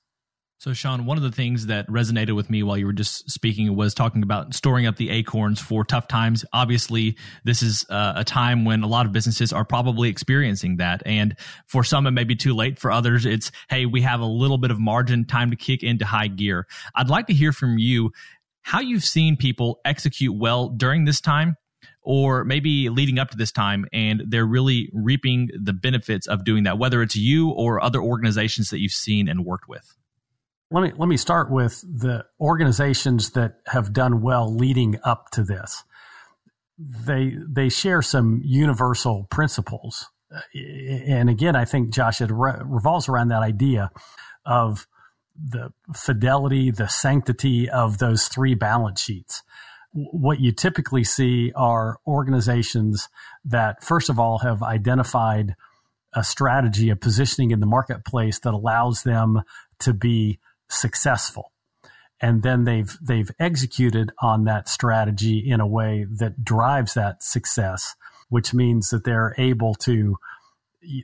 So, 0.65 0.73
Sean, 0.73 1.05
one 1.05 1.19
of 1.19 1.23
the 1.23 1.31
things 1.31 1.67
that 1.67 1.87
resonated 1.89 2.35
with 2.35 2.49
me 2.49 2.63
while 2.63 2.79
you 2.79 2.87
were 2.87 2.95
just 2.95 3.31
speaking 3.31 3.77
was 3.77 3.93
talking 3.93 4.23
about 4.23 4.55
storing 4.55 4.87
up 4.87 4.97
the 4.97 5.11
acorns 5.11 5.61
for 5.61 5.85
tough 5.85 6.09
times. 6.09 6.43
Obviously, 6.55 7.19
this 7.45 7.63
is 7.63 7.85
uh, 7.91 8.15
a 8.17 8.25
time 8.25 8.65
when 8.65 8.83
a 8.83 8.87
lot 8.87 9.05
of 9.05 9.13
businesses 9.13 9.53
are 9.53 9.67
probably 9.67 10.09
experiencing 10.09 10.79
that. 10.79 11.03
And 11.05 11.37
for 11.67 11.85
some, 11.85 12.07
it 12.07 12.13
may 12.13 12.25
be 12.25 12.35
too 12.35 12.55
late. 12.55 12.79
For 12.79 12.91
others, 12.91 13.27
it's, 13.27 13.53
hey, 13.69 13.85
we 13.85 14.01
have 14.01 14.21
a 14.21 14.25
little 14.25 14.57
bit 14.57 14.71
of 14.71 14.81
margin, 14.81 15.27
time 15.27 15.51
to 15.51 15.57
kick 15.57 15.83
into 15.83 16.07
high 16.07 16.29
gear. 16.29 16.67
I'd 16.95 17.11
like 17.11 17.27
to 17.27 17.35
hear 17.35 17.53
from 17.53 17.77
you 17.77 18.13
how 18.63 18.81
you've 18.81 19.05
seen 19.05 19.37
people 19.37 19.81
execute 19.85 20.35
well 20.35 20.71
during 20.71 21.05
this 21.05 21.21
time 21.21 21.57
or 22.01 22.43
maybe 22.43 22.89
leading 22.89 23.19
up 23.19 23.29
to 23.33 23.37
this 23.37 23.53
time 23.53 23.85
and 23.93 24.23
they're 24.29 24.47
really 24.47 24.91
reaping 24.95 25.51
the 25.63 25.75
benefits 25.75 26.27
of 26.27 26.43
doing 26.43 26.65
that, 26.65 26.79
whether 26.79 27.03
it's 27.03 27.17
you 27.17 27.51
or 27.51 27.85
other 27.85 28.01
organizations 28.01 28.71
that 28.71 28.79
you've 28.79 28.93
seen 28.93 29.29
and 29.29 29.45
worked 29.45 29.69
with 29.69 29.95
let 30.71 30.83
me 30.83 30.93
let 30.97 31.09
me 31.09 31.17
start 31.17 31.51
with 31.51 31.81
the 31.83 32.25
organizations 32.41 33.31
that 33.31 33.61
have 33.67 33.93
done 33.93 34.23
well 34.23 34.55
leading 34.55 34.99
up 35.05 35.31
to 35.31 35.43
this. 35.43 35.85
They 36.79 37.37
they 37.49 37.69
share 37.69 38.03
some 38.03 38.41
universal 38.45 39.27
principles, 39.31 40.07
and 40.55 41.31
again, 41.31 41.55
I 41.55 41.65
think 41.65 41.93
Josh 41.93 42.21
it 42.21 42.31
revolves 42.31 43.09
around 43.09 43.29
that 43.29 43.43
idea 43.43 43.91
of 44.45 44.87
the 45.37 45.73
fidelity, 45.95 46.71
the 46.71 46.89
sanctity 46.89 47.69
of 47.69 47.99
those 47.99 48.29
three 48.29 48.55
balance 48.55 49.01
sheets. 49.01 49.43
What 49.93 50.41
you 50.41 50.53
typically 50.53 51.05
see 51.05 51.53
are 51.55 51.99
organizations 52.07 53.09
that, 53.45 53.85
first 53.85 54.11
of 54.11 54.19
all, 54.19 54.39
have 54.39 54.63
identified 54.63 55.55
a 56.13 56.25
strategy, 56.25 56.91
a 56.91 56.97
positioning 56.97 57.51
in 57.51 57.61
the 57.61 57.67
marketplace 57.67 58.39
that 58.41 58.55
allows 58.55 59.03
them 59.03 59.43
to 59.81 59.93
be 59.93 60.39
successful. 60.75 61.53
And 62.21 62.43
then 62.43 62.65
they've 62.65 62.97
they've 63.03 63.31
executed 63.39 64.13
on 64.21 64.45
that 64.45 64.69
strategy 64.69 65.39
in 65.39 65.61
a 65.61 65.67
way 65.67 66.07
that 66.19 66.45
drives 66.45 66.95
that 66.95 67.23
success 67.23 67.97
which 68.29 68.55
means 68.55 68.91
that 68.91 69.05
they're 69.05 69.35
able 69.39 69.75
to 69.75 70.17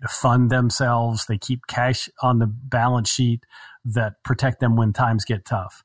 fund 0.08 0.50
themselves. 0.50 1.26
They 1.26 1.38
keep 1.38 1.66
cash 1.68 2.08
on 2.20 2.38
the 2.38 2.46
balance 2.46 3.08
sheet 3.08 3.44
that 3.84 4.22
protect 4.24 4.60
them 4.60 4.76
when 4.76 4.92
times 4.92 5.24
get 5.24 5.44
tough. 5.44 5.84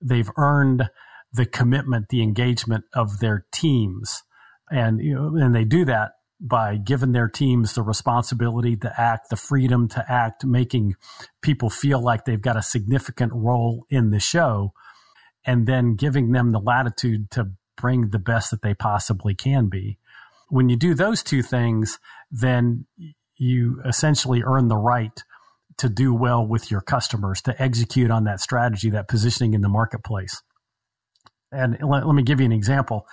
They've 0.00 0.30
earned 0.36 0.88
the 1.32 1.46
commitment 1.46 2.08
the 2.08 2.22
engagement 2.22 2.84
of 2.94 3.20
their 3.20 3.44
teams. 3.52 4.22
And 4.70 5.00
you 5.00 5.14
know, 5.14 5.36
and 5.36 5.54
they 5.54 5.64
do 5.64 5.84
that 5.84 6.12
by 6.40 6.76
giving 6.76 7.12
their 7.12 7.28
teams 7.28 7.74
the 7.74 7.82
responsibility 7.82 8.74
to 8.76 9.00
act, 9.00 9.28
the 9.28 9.36
freedom 9.36 9.88
to 9.88 10.04
act, 10.10 10.44
making 10.44 10.94
people 11.42 11.68
feel 11.68 12.02
like 12.02 12.24
they've 12.24 12.40
got 12.40 12.56
a 12.56 12.62
significant 12.62 13.32
role 13.34 13.84
in 13.90 14.10
the 14.10 14.20
show, 14.20 14.72
and 15.44 15.66
then 15.66 15.96
giving 15.96 16.32
them 16.32 16.52
the 16.52 16.58
latitude 16.58 17.30
to 17.30 17.50
bring 17.76 18.08
the 18.08 18.18
best 18.18 18.50
that 18.50 18.62
they 18.62 18.74
possibly 18.74 19.34
can 19.34 19.68
be. 19.68 19.98
When 20.48 20.68
you 20.68 20.76
do 20.76 20.94
those 20.94 21.22
two 21.22 21.42
things, 21.42 21.98
then 22.30 22.86
you 23.36 23.80
essentially 23.84 24.42
earn 24.44 24.68
the 24.68 24.76
right 24.76 25.22
to 25.78 25.88
do 25.88 26.14
well 26.14 26.46
with 26.46 26.70
your 26.70 26.80
customers, 26.80 27.40
to 27.42 27.62
execute 27.62 28.10
on 28.10 28.24
that 28.24 28.40
strategy, 28.40 28.90
that 28.90 29.08
positioning 29.08 29.54
in 29.54 29.62
the 29.62 29.68
marketplace. 29.68 30.42
And 31.52 31.78
let, 31.82 32.06
let 32.06 32.14
me 32.14 32.22
give 32.22 32.40
you 32.40 32.46
an 32.46 32.52
example. 32.52 33.06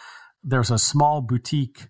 There's 0.43 0.72
a 0.72 0.77
small 0.77 1.22
boutique 1.22 1.88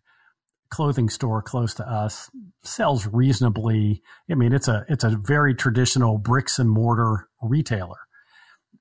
clothing 0.69 1.09
store 1.09 1.41
close 1.41 1.74
to 1.75 1.89
us 1.89 2.29
sells 2.63 3.07
reasonably. 3.07 4.01
I 4.29 4.36
mean, 4.36 4.53
it's 4.53 4.67
a 4.67 4.86
it's 4.89 5.03
a 5.03 5.17
very 5.21 5.55
traditional 5.55 6.17
bricks 6.17 6.59
and 6.59 6.69
mortar 6.69 7.27
retailer. 7.41 7.97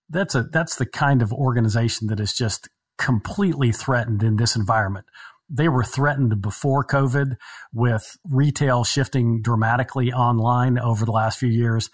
That's 0.08 0.34
a 0.34 0.44
that's 0.44 0.76
the 0.76 0.86
kind 0.86 1.22
of 1.22 1.32
organization 1.32 2.08
that 2.08 2.20
is 2.20 2.34
just 2.34 2.68
completely 2.98 3.72
threatened 3.72 4.22
in 4.22 4.36
this 4.36 4.56
environment. 4.56 5.06
They 5.48 5.68
were 5.68 5.84
threatened 5.84 6.40
before 6.40 6.84
COVID 6.84 7.36
with 7.72 8.16
retail 8.28 8.84
shifting 8.84 9.42
dramatically 9.42 10.12
online 10.12 10.78
over 10.78 11.04
the 11.04 11.12
last 11.12 11.38
few 11.38 11.48
years. 11.48 11.88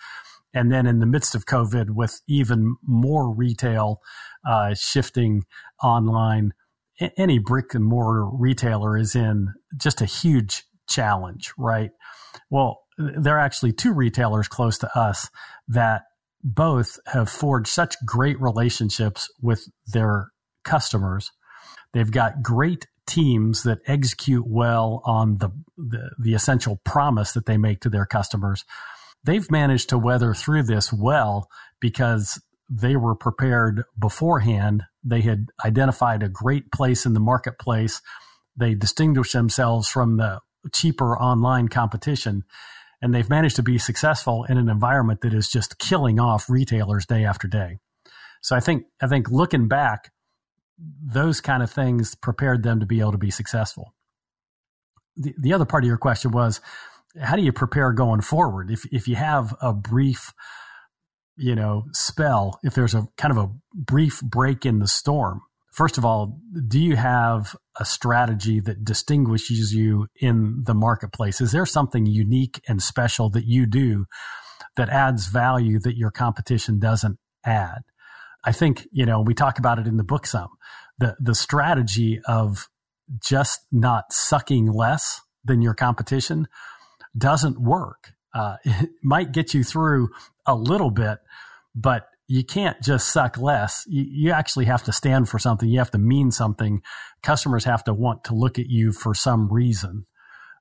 And 0.54 0.70
then 0.70 0.86
in 0.86 1.00
the 1.00 1.06
midst 1.06 1.34
of 1.34 1.46
COVID, 1.46 1.90
with 1.90 2.20
even 2.28 2.76
more 2.86 3.34
retail 3.34 4.00
uh, 4.46 4.74
shifting 4.74 5.44
online 5.82 6.52
any 7.16 7.38
brick 7.38 7.74
and 7.74 7.84
mortar 7.84 8.24
retailer 8.24 8.96
is 8.96 9.14
in 9.14 9.54
just 9.76 10.00
a 10.00 10.06
huge 10.06 10.64
challenge, 10.88 11.52
right? 11.58 11.90
Well, 12.50 12.80
there 12.98 13.36
are 13.36 13.40
actually 13.40 13.72
two 13.72 13.92
retailers 13.92 14.48
close 14.48 14.78
to 14.78 14.98
us 14.98 15.28
that 15.68 16.02
both 16.42 16.98
have 17.06 17.30
forged 17.30 17.68
such 17.68 17.96
great 18.04 18.40
relationships 18.40 19.28
with 19.40 19.64
their 19.86 20.30
customers. 20.64 21.30
They've 21.92 22.10
got 22.10 22.42
great 22.42 22.86
teams 23.06 23.62
that 23.64 23.80
execute 23.86 24.44
well 24.46 25.02
on 25.04 25.38
the, 25.38 25.50
the, 25.76 26.10
the 26.18 26.34
essential 26.34 26.80
promise 26.84 27.32
that 27.32 27.46
they 27.46 27.56
make 27.56 27.80
to 27.80 27.90
their 27.90 28.06
customers. 28.06 28.64
They've 29.24 29.50
managed 29.50 29.88
to 29.90 29.98
weather 29.98 30.34
through 30.34 30.64
this 30.64 30.92
well 30.92 31.48
because 31.80 32.40
they 32.68 32.96
were 32.96 33.14
prepared 33.14 33.84
beforehand. 33.98 34.84
They 35.04 35.20
had 35.20 35.48
identified 35.64 36.22
a 36.22 36.28
great 36.28 36.70
place 36.72 37.06
in 37.06 37.14
the 37.14 37.20
marketplace. 37.20 38.00
They 38.56 38.74
distinguished 38.74 39.32
themselves 39.32 39.88
from 39.88 40.16
the 40.16 40.40
cheaper 40.72 41.18
online 41.18 41.68
competition. 41.68 42.44
And 43.00 43.12
they've 43.12 43.28
managed 43.28 43.56
to 43.56 43.62
be 43.62 43.78
successful 43.78 44.44
in 44.44 44.58
an 44.58 44.68
environment 44.68 45.22
that 45.22 45.34
is 45.34 45.48
just 45.48 45.78
killing 45.78 46.20
off 46.20 46.48
retailers 46.48 47.04
day 47.04 47.24
after 47.24 47.48
day. 47.48 47.78
So 48.42 48.54
I 48.54 48.60
think 48.60 48.84
I 49.00 49.08
think 49.08 49.30
looking 49.30 49.68
back, 49.68 50.12
those 50.78 51.40
kind 51.40 51.62
of 51.62 51.70
things 51.70 52.14
prepared 52.14 52.62
them 52.62 52.80
to 52.80 52.86
be 52.86 53.00
able 53.00 53.12
to 53.12 53.18
be 53.18 53.30
successful. 53.30 53.94
The, 55.16 55.34
the 55.38 55.52
other 55.52 55.64
part 55.64 55.84
of 55.84 55.88
your 55.88 55.98
question 55.98 56.30
was, 56.30 56.60
how 57.20 57.36
do 57.36 57.42
you 57.42 57.52
prepare 57.52 57.92
going 57.92 58.20
forward? 58.20 58.70
If 58.70 58.86
if 58.92 59.08
you 59.08 59.16
have 59.16 59.54
a 59.60 59.72
brief 59.72 60.32
you 61.36 61.54
know, 61.54 61.84
spell 61.92 62.58
if 62.62 62.74
there's 62.74 62.94
a 62.94 63.08
kind 63.16 63.36
of 63.36 63.38
a 63.38 63.50
brief 63.74 64.20
break 64.22 64.66
in 64.66 64.78
the 64.78 64.88
storm? 64.88 65.42
First 65.72 65.96
of 65.96 66.04
all, 66.04 66.38
do 66.68 66.78
you 66.78 66.96
have 66.96 67.56
a 67.80 67.84
strategy 67.84 68.60
that 68.60 68.84
distinguishes 68.84 69.74
you 69.74 70.08
in 70.20 70.62
the 70.64 70.74
marketplace? 70.74 71.40
Is 71.40 71.52
there 71.52 71.64
something 71.64 72.04
unique 72.04 72.60
and 72.68 72.82
special 72.82 73.30
that 73.30 73.46
you 73.46 73.64
do 73.64 74.04
that 74.76 74.90
adds 74.90 75.28
value 75.28 75.80
that 75.80 75.96
your 75.96 76.10
competition 76.10 76.78
doesn't 76.78 77.18
add? 77.44 77.80
I 78.44 78.52
think, 78.52 78.86
you 78.92 79.06
know, 79.06 79.22
we 79.22 79.32
talk 79.32 79.58
about 79.58 79.78
it 79.78 79.86
in 79.86 79.96
the 79.96 80.04
book 80.04 80.26
some. 80.26 80.50
The 80.98 81.16
the 81.18 81.34
strategy 81.34 82.20
of 82.26 82.68
just 83.20 83.60
not 83.72 84.12
sucking 84.12 84.66
less 84.66 85.22
than 85.44 85.62
your 85.62 85.74
competition 85.74 86.48
doesn't 87.16 87.60
work. 87.60 88.12
Uh, 88.34 88.56
it 88.64 88.90
might 89.02 89.32
get 89.32 89.54
you 89.54 89.64
through 89.64 90.10
a 90.46 90.54
little 90.54 90.90
bit, 90.90 91.18
but 91.74 92.08
you 92.28 92.44
can't 92.44 92.80
just 92.82 93.12
suck 93.12 93.36
less. 93.36 93.84
You, 93.86 94.04
you 94.08 94.30
actually 94.32 94.64
have 94.66 94.82
to 94.84 94.92
stand 94.92 95.28
for 95.28 95.38
something. 95.38 95.68
You 95.68 95.78
have 95.78 95.90
to 95.90 95.98
mean 95.98 96.30
something. 96.30 96.82
Customers 97.22 97.64
have 97.64 97.84
to 97.84 97.94
want 97.94 98.24
to 98.24 98.34
look 98.34 98.58
at 98.58 98.66
you 98.68 98.92
for 98.92 99.14
some 99.14 99.52
reason. 99.52 100.06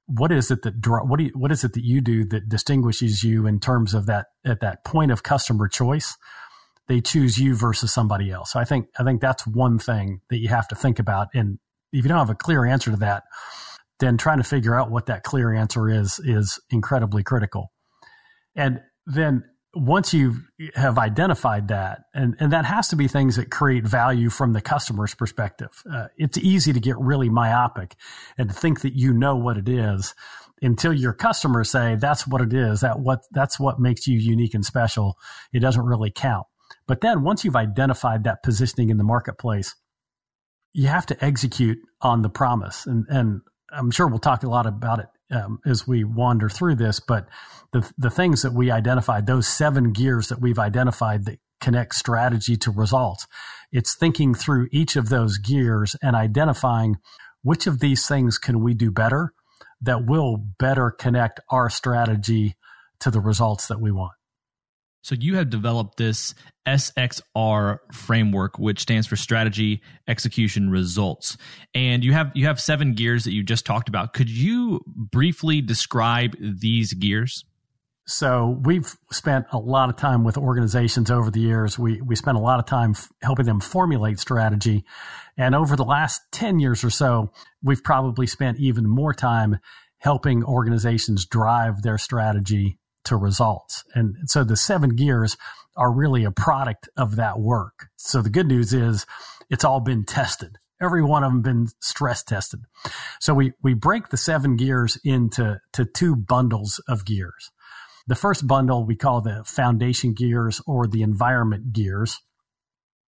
What 0.06 0.32
is 0.32 0.52
it 0.52 0.64
that 0.64 0.82
draw, 0.82 1.06
what 1.06 1.20
do 1.20 1.26
you, 1.26 1.32
what 1.34 1.52
is 1.52 1.64
it 1.64 1.74
that 1.74 1.86
you 1.86 2.02
do 2.02 2.26
that 2.26 2.50
distinguishes 2.50 3.24
you 3.24 3.48
in 3.48 3.60
terms 3.60 3.94
of 3.94 4.08
that 4.08 4.28
at 4.44 4.60
that 4.60 4.84
point 4.84 5.12
of 5.12 5.24
customer 5.24 5.68
choice? 5.68 6.18
They 6.88 7.00
choose 7.00 7.38
you 7.38 7.56
versus 7.56 7.94
somebody 7.94 8.32
else. 8.32 8.52
So 8.52 8.60
I 8.60 8.66
think 8.66 8.88
I 9.00 9.04
think 9.06 9.22
that's 9.22 9.48
one 9.48 9.80
thing 9.80 10.20
that 10.30 10.40
you 10.40 10.50
have 10.50 10.68
to 10.70 10.76
think 10.76 11.00
about. 11.00 11.30
And 11.34 11.58
if 11.94 12.04
you 12.04 12.10
don't 12.10 12.18
have 12.18 12.30
a 12.30 12.36
clear 12.36 12.66
answer 12.66 12.92
to 12.92 12.98
that, 12.98 13.24
then 14.00 14.18
trying 14.18 14.40
to 14.40 14.44
figure 14.44 14.76
out 14.76 14.92
what 14.92 15.06
that 15.06 15.24
clear 15.24 15.54
answer 15.54 15.88
is 15.90 16.20
is 16.20 16.60
incredibly 16.70 17.24
critical. 17.24 17.72
And 18.56 18.82
then 19.06 19.46
once 19.74 20.14
you 20.14 20.36
have 20.76 20.98
identified 20.98 21.70
that, 21.70 22.04
and, 22.14 22.36
and 22.40 22.52
that 22.52 22.66
has 22.66 22.90
to 22.90 22.96
be 22.96 23.08
things 23.08 23.38
that 23.38 23.50
create 23.50 23.86
value 23.86 24.30
from 24.30 24.54
the 24.54 24.62
customer's 24.62 25.16
perspective. 25.16 25.70
Uh, 25.90 26.08
it's 26.18 26.38
easy 26.38 26.74
to 26.74 26.80
get 26.80 26.98
really 27.00 27.30
myopic 27.30 27.96
and 28.38 28.50
to 28.50 28.56
think 28.56 28.82
that 28.82 28.94
you 28.94 29.14
know 29.14 29.36
what 29.36 29.58
it 29.58 29.70
is 29.70 30.14
until 30.62 30.94
your 30.94 31.14
customers 31.14 31.72
say 31.72 31.96
that's 31.96 32.28
what 32.28 32.42
it 32.42 32.54
is. 32.54 32.82
That 32.82 33.00
what 33.00 33.22
that's 33.32 33.60
what 33.60 33.80
makes 33.80 34.08
you 34.08 34.20
unique 34.20 34.54
and 34.54 34.66
special. 34.66 35.18
It 35.54 35.60
doesn't 35.60 35.86
really 35.86 36.12
count. 36.12 36.48
But 36.88 37.02
then 37.02 37.24
once 37.24 37.46
you've 37.46 37.56
identified 37.56 38.26
that 38.26 38.44
positioning 38.44 38.90
in 38.90 38.98
the 38.98 39.04
marketplace, 39.04 39.76
you 40.74 40.88
have 40.88 41.06
to 41.08 41.24
execute 41.24 41.80
on 42.02 42.22
the 42.22 42.30
promise. 42.30 42.86
And 42.86 43.06
and 43.10 43.42
I'm 43.72 43.92
sure 43.92 44.08
we'll 44.08 44.20
talk 44.20 44.44
a 44.44 44.50
lot 44.50 44.66
about 44.66 45.00
it 45.00 45.36
um, 45.36 45.60
as 45.66 45.88
we 45.88 46.04
wander 46.04 46.50
through 46.50 46.76
this, 46.76 47.00
but 47.00 47.28
the 47.72 47.90
the 47.98 48.10
things 48.10 48.42
that 48.42 48.54
we 48.54 48.72
identified, 48.72 49.26
those 49.26 49.48
seven 49.48 49.94
gears 49.94 50.28
that 50.30 50.42
we've 50.42 50.60
identified 50.60 51.26
that 51.26 51.40
connect 51.62 51.96
strategy 51.96 52.58
to 52.58 52.72
results, 52.72 53.28
it's 53.72 53.96
thinking 53.96 54.34
through 54.34 54.68
each 54.72 54.96
of 54.96 55.10
those 55.10 55.38
gears 55.38 55.96
and 56.02 56.16
identifying 56.16 56.98
which 57.44 57.68
of 57.68 57.80
these 57.80 58.08
things 58.08 58.38
can 58.38 58.64
we 58.64 58.74
do 58.74 58.92
better 58.92 59.34
that 59.82 60.06
will 60.06 60.38
better 60.38 60.92
connect 60.92 61.40
our 61.50 61.70
strategy 61.70 62.56
to 63.00 63.10
the 63.10 63.20
results 63.20 63.68
that 63.68 63.80
we 63.80 63.92
want. 63.92 64.14
So 65.02 65.16
you 65.20 65.36
have 65.38 65.50
developed 65.50 65.98
this 65.98 66.36
SXR 66.68 67.80
framework, 67.92 68.60
which 68.60 68.80
stands 68.80 69.08
for 69.08 69.16
strategy, 69.16 69.82
execution, 70.08 70.70
results. 70.70 71.38
And 71.74 72.04
you 72.04 72.14
have 72.14 72.32
you 72.36 72.46
have 72.46 72.60
seven 72.60 72.94
gears 72.94 73.24
that 73.24 73.34
you 73.34 73.44
just 73.44 73.66
talked 73.66 73.90
about. 73.90 74.14
Could 74.14 74.30
you 74.30 74.82
briefly 74.86 75.62
describe 75.62 76.36
these 76.40 76.94
gears? 76.94 77.44
So 78.06 78.60
we've 78.64 78.96
spent 79.12 79.46
a 79.52 79.58
lot 79.58 79.90
of 79.90 79.96
time 79.96 80.24
with 80.24 80.38
organizations 80.38 81.10
over 81.10 81.32
the 81.32 81.40
years. 81.40 81.80
We 81.80 82.02
we 82.02 82.16
spent 82.16 82.38
a 82.38 82.42
lot 82.42 82.60
of 82.60 82.66
time 82.66 82.92
f- 82.92 83.10
helping 83.22 83.46
them 83.46 83.60
formulate 83.60 84.20
strategy, 84.20 84.84
and 85.38 85.56
over 85.56 85.76
the 85.76 85.86
last 85.86 86.22
ten 86.32 86.60
years 86.60 86.84
or 86.84 86.90
so, 86.90 87.32
we've 87.64 87.84
probably 87.84 88.28
spent 88.28 88.60
even 88.60 88.88
more 88.88 89.14
time 89.14 89.60
helping 89.98 90.44
organizations 90.44 91.26
drive 91.26 91.84
their 91.84 91.98
strategy 91.98 92.78
to 93.06 93.16
results. 93.16 93.84
And 93.94 94.16
so 94.28 94.44
the 94.44 94.58
seven 94.58 94.96
gears 94.96 95.38
are 95.76 95.92
really 95.92 96.24
a 96.24 96.32
product 96.32 96.90
of 96.98 97.16
that 97.16 97.40
work. 97.40 97.88
So 97.98 98.22
the 98.22 98.30
good 98.30 98.48
news 98.48 98.74
is 98.74 99.06
it's 99.50 99.64
all 99.66 99.80
been 99.80 100.06
tested. 100.06 100.58
Every 100.82 101.04
one 101.04 101.24
of 101.24 101.32
them 101.32 101.42
been 101.42 101.68
stress 101.80 102.24
tested. 102.24 102.62
So 103.20 103.34
we, 103.34 103.54
we 103.62 103.74
break 103.74 104.10
the 104.10 104.18
seven 104.18 104.56
gears 104.56 104.98
into 105.04 105.60
to 105.74 105.86
two 105.86 106.16
bundles 106.16 106.82
of 106.88 107.06
gears. 107.06 107.52
The 108.08 108.16
first 108.16 108.48
bundle 108.48 108.86
we 108.86 108.96
call 108.96 109.22
the 109.22 109.44
foundation 109.46 110.14
gears 110.14 110.60
or 110.66 110.88
the 110.88 111.04
environment 111.04 111.72
gears, 111.72 112.20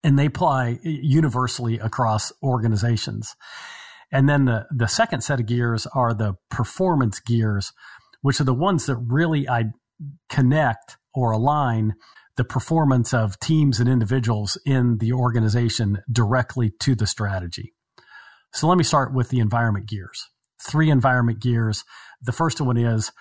and 0.03 0.19
they 0.19 0.27
apply 0.27 0.81
universally 0.83 1.79
across 1.79 2.33
organizations. 2.43 3.37
And 4.11 4.29
then 4.29 4.45
the, 4.45 4.67
the 4.71 4.89
second 4.89 5.23
set 5.23 5.41
of 5.41 5.47
gears 5.47 5.87
are 5.95 6.13
the 6.13 6.35
performance 6.51 7.21
gears, 7.21 7.73
which 8.23 8.41
are 8.41 8.45
the 8.45 8.55
ones 8.55 8.87
that 8.87 8.97
really 8.97 9.49
I 9.49 9.65
connect 10.29 10.97
or 11.15 11.33
align 11.33 11.95
the 12.37 12.45
performance 12.45 13.13
of 13.13 13.39
teams 13.41 13.79
and 13.79 13.89
individuals 13.89 14.59
in 14.65 14.99
the 14.99 15.13
organization 15.13 15.99
directly 16.11 16.73
to 16.81 16.95
the 16.95 17.07
strategy. 17.07 17.75
So 18.55 18.67
let 18.67 18.79
me 18.79 18.85
start 18.85 19.13
with 19.13 19.29
the 19.29 19.41
environment 19.41 19.87
gears. 19.87 20.29
Three 20.63 20.91
environment 20.91 21.41
gears. 21.41 21.85
The 22.23 22.33
first 22.33 22.61
one 22.61 22.77
is 22.77 23.13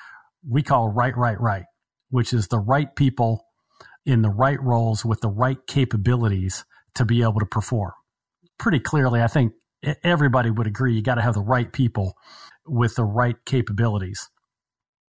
we 0.47 0.63
call 0.63 0.89
right, 0.89 1.15
right, 1.15 1.39
right, 1.39 1.65
which 2.09 2.33
is 2.33 2.47
the 2.47 2.59
right 2.59 2.95
people 2.95 3.45
in 4.05 4.21
the 4.21 4.29
right 4.29 4.61
roles 4.61 5.03
with 5.05 5.21
the 5.21 5.29
right 5.29 5.57
capabilities 5.67 6.63
to 6.95 7.05
be 7.05 7.21
able 7.21 7.39
to 7.39 7.45
perform. 7.45 7.91
Pretty 8.57 8.79
clearly, 8.79 9.21
I 9.21 9.27
think 9.27 9.53
everybody 10.03 10.51
would 10.51 10.67
agree 10.67 10.93
you 10.93 11.01
got 11.01 11.15
to 11.15 11.21
have 11.21 11.33
the 11.33 11.41
right 11.41 11.71
people 11.71 12.13
with 12.65 12.95
the 12.95 13.03
right 13.03 13.35
capabilities 13.45 14.29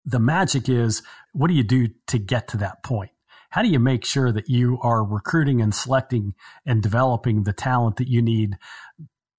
the 0.10 0.20
magic 0.20 0.70
is 0.70 1.02
what 1.34 1.48
do 1.48 1.54
you 1.54 1.64
do 1.64 1.88
to 2.08 2.18
get 2.18 2.48
to 2.50 2.58
that 2.58 2.84
point? 2.84 3.12
How 3.52 3.62
do 3.62 3.68
you 3.68 3.80
make 3.80 4.06
sure 4.06 4.32
that 4.32 4.50
you 4.50 4.80
are 4.82 5.04
recruiting 5.04 5.62
and 5.62 5.74
selecting 5.74 6.36
and 6.66 6.84
developing 6.84 7.44
the 7.44 7.54
talent 7.54 7.98
that 7.98 8.08
you 8.08 8.22
need 8.22 8.58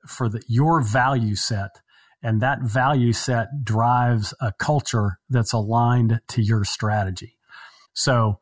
for 0.07 0.29
the, 0.29 0.43
your 0.49 0.81
value 0.81 1.35
set? 1.35 1.81
And 2.23 2.43
that 2.43 2.61
value 2.63 3.13
set 3.13 3.65
drives 3.65 4.35
a 4.41 4.53
culture 4.53 5.19
that's 5.31 5.53
aligned 5.53 6.21
to 6.29 6.43
your 6.43 6.65
strategy. 6.65 7.39
So, 7.93 8.39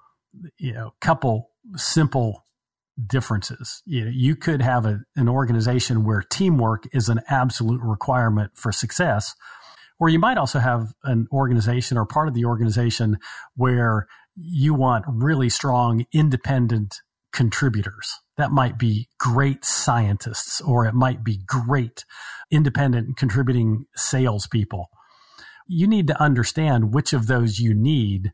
you 0.59 0.73
know, 0.73 0.95
couple 1.01 1.51
simple 1.77 2.45
differences. 3.07 3.83
You 3.87 4.07
know, 4.07 4.11
you 4.13 4.37
could 4.37 4.63
have 4.63 4.85
a, 4.85 5.01
an 5.17 5.29
organization 5.29 6.05
where 6.05 6.23
teamwork 6.23 6.89
is 6.93 7.09
an 7.09 7.21
absolute 7.29 7.81
requirement 7.83 8.53
for 8.55 8.73
success, 8.73 9.35
or 10.01 10.09
you 10.09 10.19
might 10.19 10.39
also 10.39 10.59
have 10.59 10.93
an 11.05 11.27
organization 11.33 11.99
or 11.99 12.07
part 12.07 12.29
of 12.29 12.35
the 12.35 12.45
organization 12.45 13.19
where 13.57 14.07
you 14.37 14.75
want 14.75 15.05
really 15.09 15.49
strong 15.49 16.05
independent 16.13 17.01
contributors. 17.33 18.15
That 18.37 18.53
might 18.53 18.79
be 18.79 19.09
great 19.19 19.65
scientists, 19.65 20.61
or 20.61 20.87
it 20.87 20.95
might 20.95 21.25
be 21.25 21.41
great 21.47 22.05
independent 22.51 23.17
contributing 23.17 23.87
salespeople. 23.97 24.89
You 25.67 25.87
need 25.87 26.07
to 26.07 26.23
understand 26.23 26.95
which 26.95 27.13
of 27.13 27.27
those 27.27 27.59
you 27.59 27.75
need 27.75 28.33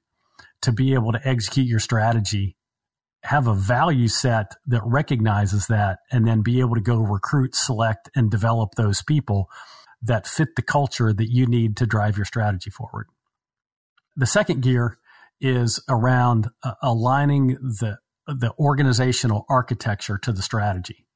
to 0.63 0.73
be 0.73 0.95
able 0.95 1.13
to 1.13 1.27
execute 1.27 1.67
your 1.67 1.81
strategy, 1.81 2.57
have 3.25 3.47
a 3.47 3.55
value 3.55 4.09
set 4.09 4.53
that 4.67 4.83
recognizes 4.85 5.67
that, 5.67 5.99
and 6.13 6.27
then 6.27 6.43
be 6.43 6.61
able 6.61 6.75
to 6.75 6.81
go 6.81 6.99
recruit, 6.99 7.55
select, 7.55 8.11
and 8.15 8.31
develop 8.31 8.75
those 8.77 9.03
people 9.03 9.49
that 10.05 10.27
fit 10.27 10.57
the 10.57 10.63
culture 10.63 11.13
that 11.13 11.31
you 11.31 11.47
need 11.47 11.77
to 11.79 11.87
drive 11.87 12.17
your 12.17 12.27
strategy 12.27 12.71
forward. 12.71 13.07
The 14.17 14.27
second 14.27 14.63
gear 14.63 14.99
is 15.41 15.83
around 15.89 16.49
uh, 16.63 16.75
aligning 16.83 17.49
the 17.49 17.99
the 18.27 18.53
organizational 18.59 19.45
architecture 19.51 20.17
to 20.17 20.33
the 20.33 20.41
strategy. 20.41 21.07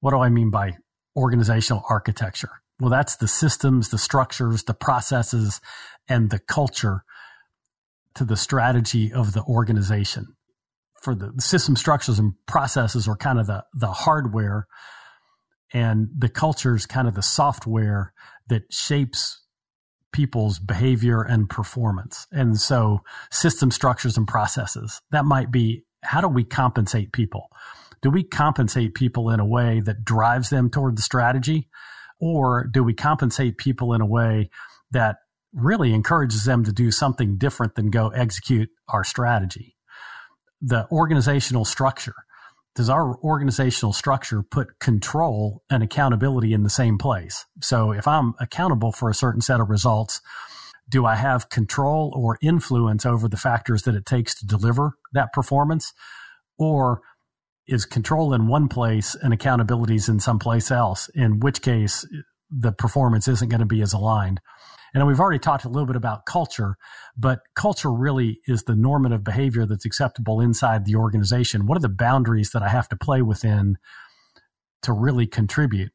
What 0.00 0.10
do 0.10 0.18
I 0.18 0.28
mean 0.28 0.50
by 0.50 0.76
organizational 1.16 1.82
architecture? 1.88 2.50
Well, 2.78 2.90
that's 2.90 3.16
the 3.16 3.28
systems, 3.28 3.88
the 3.88 3.98
structures, 3.98 4.64
the 4.64 4.74
processes, 4.74 5.60
and 6.08 6.28
the 6.28 6.38
culture 6.38 7.04
to 8.16 8.24
the 8.24 8.36
strategy 8.36 9.12
of 9.12 9.32
the 9.32 9.42
organization. 9.42 10.26
For 11.00 11.14
the, 11.14 11.32
system 11.38 11.76
structures 11.76 12.18
and 12.18 12.34
processes 12.46 13.08
are 13.08 13.16
kind 13.16 13.38
of 13.38 13.46
the, 13.46 13.64
the 13.72 13.92
hardware 13.92 14.66
and 15.72 16.08
the 16.16 16.28
culture 16.28 16.74
is 16.74 16.86
kind 16.86 17.08
of 17.08 17.14
the 17.14 17.22
software 17.22 18.12
that 18.48 18.62
shapes 18.70 19.42
people's 20.12 20.58
behavior 20.58 21.22
and 21.22 21.50
performance. 21.50 22.26
And 22.32 22.58
so 22.58 23.00
system 23.30 23.70
structures 23.70 24.16
and 24.16 24.26
processes, 24.26 25.00
that 25.10 25.24
might 25.24 25.50
be 25.50 25.84
how 26.02 26.20
do 26.20 26.28
we 26.28 26.44
compensate 26.44 27.12
people? 27.12 27.48
Do 28.00 28.10
we 28.10 28.22
compensate 28.22 28.94
people 28.94 29.30
in 29.30 29.40
a 29.40 29.46
way 29.46 29.80
that 29.80 30.04
drives 30.04 30.50
them 30.50 30.70
toward 30.70 30.96
the 30.96 31.02
strategy? 31.02 31.68
Or 32.20 32.64
do 32.64 32.82
we 32.82 32.94
compensate 32.94 33.58
people 33.58 33.92
in 33.92 34.00
a 34.00 34.06
way 34.06 34.50
that 34.92 35.16
really 35.52 35.92
encourages 35.92 36.44
them 36.44 36.64
to 36.64 36.72
do 36.72 36.90
something 36.90 37.36
different 37.36 37.74
than 37.74 37.90
go 37.90 38.08
execute 38.08 38.70
our 38.88 39.04
strategy? 39.04 39.76
The 40.62 40.86
organizational 40.90 41.64
structure 41.64 42.14
does 42.76 42.90
our 42.90 43.16
organizational 43.22 43.92
structure 43.92 44.42
put 44.42 44.78
control 44.78 45.62
and 45.70 45.82
accountability 45.82 46.52
in 46.52 46.62
the 46.62 46.70
same 46.70 46.98
place? 46.98 47.46
So 47.62 47.90
if 47.90 48.06
I'm 48.06 48.34
accountable 48.38 48.92
for 48.92 49.08
a 49.10 49.14
certain 49.14 49.40
set 49.40 49.60
of 49.60 49.70
results, 49.70 50.20
do 50.88 51.06
I 51.06 51.16
have 51.16 51.48
control 51.48 52.12
or 52.14 52.38
influence 52.42 53.04
over 53.04 53.28
the 53.28 53.36
factors 53.36 53.82
that 53.82 53.94
it 53.94 54.06
takes 54.06 54.34
to 54.36 54.46
deliver 54.46 54.92
that 55.14 55.32
performance? 55.32 55.92
Or 56.58 57.00
is 57.66 57.84
control 57.84 58.32
in 58.32 58.46
one 58.46 58.68
place 58.68 59.16
and 59.20 59.32
accountability 59.32 59.96
is 59.96 60.08
in 60.08 60.20
someplace 60.20 60.70
else, 60.70 61.08
in 61.14 61.40
which 61.40 61.62
case 61.62 62.06
the 62.50 62.72
performance 62.72 63.26
isn't 63.26 63.48
going 63.48 63.60
to 63.60 63.66
be 63.66 63.82
as 63.82 63.92
aligned. 63.92 64.40
And 64.96 65.06
we've 65.06 65.20
already 65.20 65.38
talked 65.38 65.66
a 65.66 65.68
little 65.68 65.86
bit 65.86 65.94
about 65.94 66.24
culture, 66.24 66.78
but 67.18 67.40
culture 67.54 67.92
really 67.92 68.40
is 68.46 68.62
the 68.62 68.74
normative 68.74 69.22
behavior 69.22 69.66
that's 69.66 69.84
acceptable 69.84 70.40
inside 70.40 70.86
the 70.86 70.96
organization. 70.96 71.66
What 71.66 71.76
are 71.76 71.82
the 71.82 71.90
boundaries 71.90 72.52
that 72.52 72.62
I 72.62 72.70
have 72.70 72.88
to 72.88 72.96
play 72.96 73.20
within 73.20 73.76
to 74.84 74.94
really 74.94 75.26
contribute? 75.26 75.92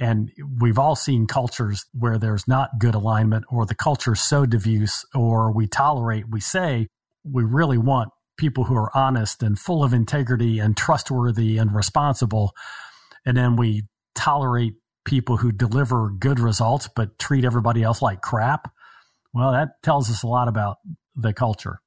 And 0.00 0.32
we've 0.58 0.80
all 0.80 0.96
seen 0.96 1.28
cultures 1.28 1.86
where 1.92 2.18
there's 2.18 2.48
not 2.48 2.80
good 2.80 2.96
alignment 2.96 3.44
or 3.50 3.66
the 3.66 3.76
culture 3.76 4.14
is 4.14 4.20
so 4.20 4.46
diffuse 4.46 5.04
or 5.14 5.52
we 5.52 5.68
tolerate, 5.68 6.24
we 6.28 6.40
say 6.40 6.88
we 7.22 7.44
really 7.44 7.78
want 7.78 8.08
people 8.36 8.64
who 8.64 8.74
are 8.74 8.90
honest 8.96 9.44
and 9.44 9.60
full 9.60 9.84
of 9.84 9.94
integrity 9.94 10.58
and 10.58 10.76
trustworthy 10.76 11.56
and 11.56 11.72
responsible. 11.72 12.50
And 13.24 13.36
then 13.36 13.54
we 13.54 13.84
tolerate 14.16 14.74
people 15.04 15.36
who 15.36 15.52
deliver 15.52 16.10
good 16.10 16.40
results 16.40 16.88
but 16.94 17.18
treat 17.18 17.44
everybody 17.44 17.82
else 17.82 18.02
like 18.02 18.20
crap. 18.20 18.72
Well, 19.32 19.52
that 19.52 19.82
tells 19.82 20.10
us 20.10 20.22
a 20.22 20.26
lot 20.28 20.48
about 20.48 20.78
the 21.14 21.32
culture. 21.32 21.80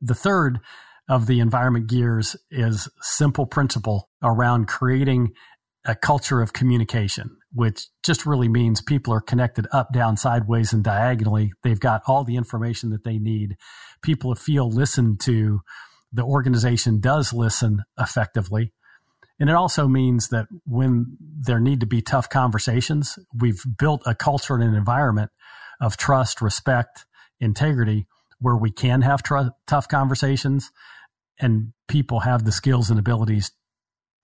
The 0.00 0.14
third 0.14 0.60
of 1.08 1.26
the 1.26 1.40
environment 1.40 1.88
gears 1.88 2.36
is 2.50 2.88
simple 3.02 3.46
principle 3.46 4.08
around 4.22 4.68
creating 4.68 5.32
a 5.84 5.94
culture 5.94 6.42
of 6.42 6.52
communication, 6.52 7.36
which 7.52 7.86
just 8.02 8.26
really 8.26 8.48
means 8.48 8.82
people 8.82 9.12
are 9.14 9.20
connected 9.20 9.66
up, 9.72 9.92
down, 9.92 10.16
sideways, 10.16 10.72
and 10.72 10.84
diagonally. 10.84 11.52
They've 11.62 11.80
got 11.80 12.02
all 12.06 12.22
the 12.22 12.36
information 12.36 12.90
that 12.90 13.04
they 13.04 13.18
need. 13.18 13.56
People 14.02 14.34
feel 14.34 14.70
listened 14.70 15.20
to. 15.20 15.60
The 16.12 16.22
organization 16.22 17.00
does 17.00 17.32
listen 17.32 17.82
effectively. 17.98 18.72
And 19.40 19.48
it 19.48 19.56
also 19.56 19.88
means 19.88 20.28
that 20.28 20.46
when 20.66 21.16
there 21.20 21.58
need 21.58 21.80
to 21.80 21.86
be 21.86 22.02
tough 22.02 22.28
conversations, 22.28 23.18
we've 23.34 23.64
built 23.78 24.02
a 24.04 24.14
culture 24.14 24.54
and 24.54 24.62
an 24.62 24.74
environment 24.74 25.30
of 25.80 25.96
trust, 25.96 26.42
respect, 26.42 27.06
integrity 27.40 28.06
where 28.38 28.56
we 28.56 28.70
can 28.70 29.02
have 29.02 29.22
tr- 29.22 29.48
tough 29.66 29.88
conversations 29.88 30.70
and 31.38 31.72
people 31.88 32.20
have 32.20 32.44
the 32.44 32.52
skills 32.52 32.90
and 32.90 32.98
abilities 32.98 33.52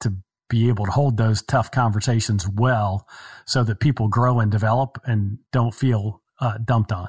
to 0.01 0.13
be 0.49 0.69
able 0.69 0.85
to 0.85 0.93
hold 0.93 1.17
those 1.17 1.43
tough 1.43 1.71
conversations 1.71 2.47
well 2.49 3.07
so 3.47 3.65
that 3.65 3.81
people 3.81 4.09
grow 4.09 4.39
and 4.39 4.53
develop 4.53 5.01
and 5.05 5.39
don't 5.51 5.75
feel 5.75 6.23
uh, 6.41 6.59
dumped 6.65 6.93
on. 6.93 7.09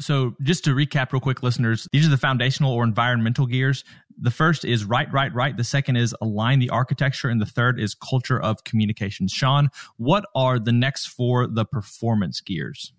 So, 0.00 0.36
just 0.42 0.64
to 0.64 0.74
recap 0.74 1.12
real 1.12 1.20
quick, 1.20 1.42
listeners, 1.42 1.88
these 1.92 2.06
are 2.06 2.10
the 2.10 2.16
foundational 2.16 2.72
or 2.72 2.84
environmental 2.84 3.46
gears. 3.46 3.82
The 4.20 4.30
first 4.30 4.64
is 4.64 4.84
right, 4.84 5.10
right, 5.12 5.32
right. 5.32 5.56
The 5.56 5.64
second 5.64 5.96
is 5.96 6.14
align 6.20 6.58
the 6.58 6.70
architecture. 6.70 7.28
And 7.28 7.40
the 7.40 7.46
third 7.46 7.78
is 7.78 7.94
culture 7.94 8.40
of 8.40 8.64
communications. 8.64 9.32
Sean, 9.32 9.70
what 9.96 10.24
are 10.34 10.58
the 10.58 10.72
next 10.72 11.06
for 11.06 11.46
the 11.46 11.64
performance 11.64 12.40
gears? 12.40 12.92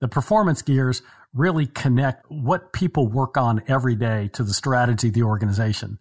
The 0.00 0.08
performance 0.08 0.62
gears 0.62 1.02
really 1.34 1.66
connect 1.66 2.24
what 2.28 2.72
people 2.72 3.06
work 3.06 3.36
on 3.36 3.62
every 3.68 3.94
day 3.94 4.28
to 4.32 4.42
the 4.42 4.54
strategy 4.54 5.08
of 5.08 5.14
the 5.14 5.22
organization. 5.22 5.98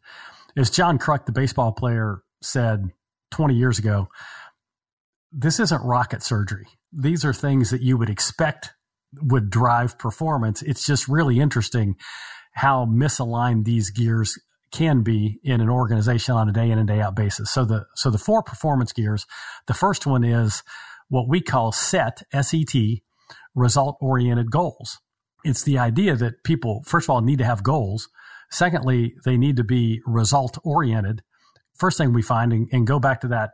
As 0.58 0.70
John 0.70 0.98
Kruk, 0.98 1.26
the 1.26 1.32
baseball 1.32 1.72
player, 1.72 2.24
said 2.42 2.90
20 3.32 3.56
years 3.56 3.78
ago, 3.78 4.08
this 5.32 5.60
isn't 5.60 5.84
rocket 5.84 6.24
surgery. 6.24 6.68
These 6.92 7.24
are 7.26 7.34
things 7.34 7.70
that 7.70 7.82
you 7.82 7.98
would 7.98 8.10
expect 8.10 8.72
would 9.22 9.50
drive 9.50 9.98
performance. 9.98 10.62
It's 10.62 10.86
just 10.86 11.08
really 11.08 11.40
interesting 11.40 11.96
how 12.60 12.86
misaligned 12.86 13.66
these 13.66 13.90
gears 13.90 14.38
can 14.72 15.02
be 15.02 15.40
in 15.44 15.62
an 15.62 15.70
organization 15.70 16.36
on 16.36 16.48
a 16.48 16.54
day 16.54 16.70
in 16.70 16.78
and 16.78 16.88
day 16.88 17.02
out 17.02 17.16
basis. 17.16 17.50
So 17.52 17.66
the 17.66 17.86
so 17.96 18.10
the 18.10 18.18
four 18.18 18.44
performance 18.44 18.94
gears, 18.94 19.26
the 19.68 19.74
first 19.74 20.06
one 20.06 20.24
is 20.24 20.62
what 21.08 21.28
we 21.28 21.42
call 21.42 21.72
set 21.72 22.22
SET 22.32 22.76
result 23.56 23.98
oriented 24.00 24.52
goals. 24.52 25.00
It's 25.44 25.64
the 25.64 25.80
idea 25.80 26.16
that 26.16 26.44
people 26.44 26.84
first 26.86 27.06
of 27.06 27.10
all 27.12 27.22
need 27.22 27.40
to 27.40 27.46
have 27.46 27.64
goals. 27.64 28.10
Secondly, 28.52 29.16
they 29.26 29.38
need 29.38 29.58
to 29.58 29.64
be 29.64 30.02
result 30.06 30.58
oriented 30.64 31.22
first 31.80 31.98
thing 31.98 32.14
we 32.14 32.22
find, 32.22 32.54
and, 32.54 32.68
and, 32.72 32.86
go 32.86 33.00
back 33.00 33.22
to 33.22 33.30
that 33.30 33.52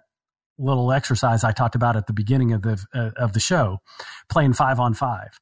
little 0.58 0.92
exercise 0.92 1.44
I 1.44 1.52
talked 1.52 1.76
about 1.76 1.96
at 1.96 2.08
the 2.08 2.14
beginning 2.14 2.52
of 2.52 2.64
the 2.64 2.84
uh, 2.94 3.12
of 3.18 3.34
the 3.34 3.40
show, 3.40 3.80
playing 4.30 4.54
five 4.54 4.80
on 4.80 4.94
five. 4.94 5.40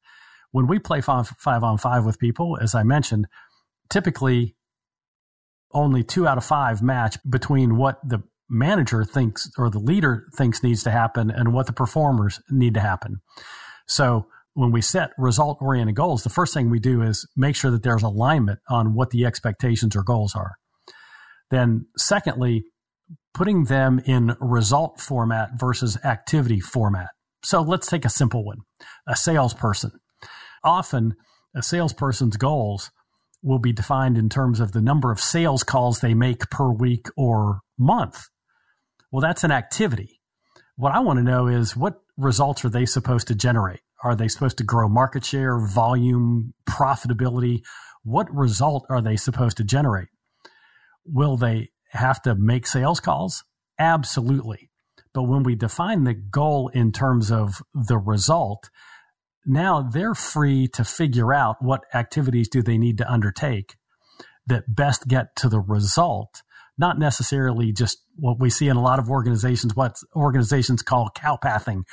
When 0.52 0.68
we 0.68 0.78
play 0.78 1.02
five, 1.02 1.28
five 1.40 1.64
on 1.64 1.78
five 1.78 2.06
with 2.06 2.20
people, 2.20 2.58
as 2.62 2.76
I 2.76 2.84
mentioned, 2.84 3.28
typically 3.90 4.56
only 5.74 6.04
two 6.04 6.28
out 6.28 6.38
of 6.38 6.46
five 6.46 6.82
match 6.82 7.18
between 7.28 7.78
what 7.78 8.00
the 8.08 8.22
manager 8.50 9.04
thinks 9.04 9.50
or 9.58 9.70
the 9.70 9.80
leader 9.80 10.28
thinks 10.36 10.64
needs 10.64 10.84
to 10.84 10.92
happen 10.92 11.32
and 11.32 11.54
what 11.54 11.66
the 11.66 11.74
performers 11.74 12.40
need 12.50 12.76
to 12.76 12.80
happen. 12.80 13.18
So 13.88 14.28
when 14.54 14.72
we 14.72 14.82
set 14.82 15.12
result 15.18 15.58
oriented 15.62 15.96
goals, 15.96 16.24
the 16.24 16.30
first 16.30 16.54
thing 16.54 16.70
we 16.70 16.80
do 16.80 17.02
is 17.02 17.28
make 17.36 17.56
sure 17.56 17.72
that 17.72 17.84
there's 17.84 18.04
alignment 18.04 18.60
on 18.70 18.94
what 18.94 19.10
the 19.10 19.26
expectations 19.26 19.96
or 19.96 20.04
goals 20.04 20.36
are. 20.36 20.54
Then, 21.50 21.88
secondly, 21.98 22.66
putting 23.34 23.66
them 23.66 24.00
in 24.06 24.36
result 24.40 25.00
format 25.00 25.52
versus 25.60 25.98
activity 26.04 26.60
format. 26.60 27.10
So 27.44 27.62
let's 27.62 27.88
take 27.88 28.06
a 28.06 28.10
simple 28.10 28.46
one 28.46 28.60
a 29.08 29.16
salesperson. 29.16 29.92
Often, 30.64 31.16
a 31.56 31.62
salesperson's 31.62 32.38
goals 32.38 32.92
will 33.44 33.60
be 33.60 33.74
defined 33.74 34.18
in 34.18 34.30
terms 34.30 34.60
of 34.60 34.72
the 34.72 34.82
number 34.82 35.12
of 35.12 35.20
sales 35.20 35.64
calls 35.64 36.00
they 36.00 36.14
make 36.14 36.50
per 36.50 36.72
week 36.72 37.08
or 37.18 37.60
month. 37.78 38.24
Well, 39.12 39.22
that's 39.22 39.44
an 39.44 39.52
activity. 39.52 40.22
What 40.76 40.94
I 40.94 41.00
want 41.00 41.18
to 41.18 41.24
know 41.24 41.48
is 41.48 41.76
what 41.76 42.02
results 42.18 42.66
are 42.66 42.70
they 42.70 42.86
supposed 42.86 43.28
to 43.28 43.36
generate? 43.36 43.82
Are 44.04 44.16
they 44.16 44.28
supposed 44.28 44.58
to 44.58 44.64
grow 44.64 44.90
market 44.90 45.24
share, 45.24 45.60
volume, 45.60 46.54
profitability? 46.68 47.62
What 48.04 48.34
result 48.34 48.86
are 48.90 49.02
they 49.02 49.16
supposed 49.16 49.58
to 49.58 49.64
generate? 49.64 50.08
Will 51.06 51.38
they 51.38 51.70
have 51.92 52.22
to 52.24 52.36
make 52.36 52.66
sales 52.66 53.00
calls? 53.00 53.44
Absolutely. 53.78 54.70
But 55.14 55.24
when 55.24 55.44
we 55.44 55.56
define 55.56 56.06
the 56.06 56.14
goal 56.14 56.70
in 56.70 56.92
terms 56.92 57.32
of 57.32 57.62
the 57.74 57.98
result, 57.98 58.70
now 59.46 59.82
they're 59.82 60.16
free 60.16 60.68
to 60.70 60.84
figure 60.84 61.34
out 61.34 61.58
what 61.62 61.82
activities 61.94 62.48
do 62.48 62.62
they 62.62 62.78
need 62.78 62.98
to 63.00 63.12
undertake 63.12 63.76
that 64.48 64.64
best 64.68 65.08
get 65.08 65.36
to 65.38 65.50
the 65.50 65.60
result, 65.60 66.42
not 66.78 67.00
necessarily 67.00 67.72
just 67.72 68.00
what 68.16 68.40
we 68.40 68.50
see 68.50 68.68
in 68.68 68.76
a 68.76 68.82
lot 68.82 69.00
of 69.00 69.10
organizations, 69.10 69.76
what 69.76 69.96
organizations 70.16 70.82
call 70.82 71.10
cow 71.16 71.38
pathing. 71.38 71.84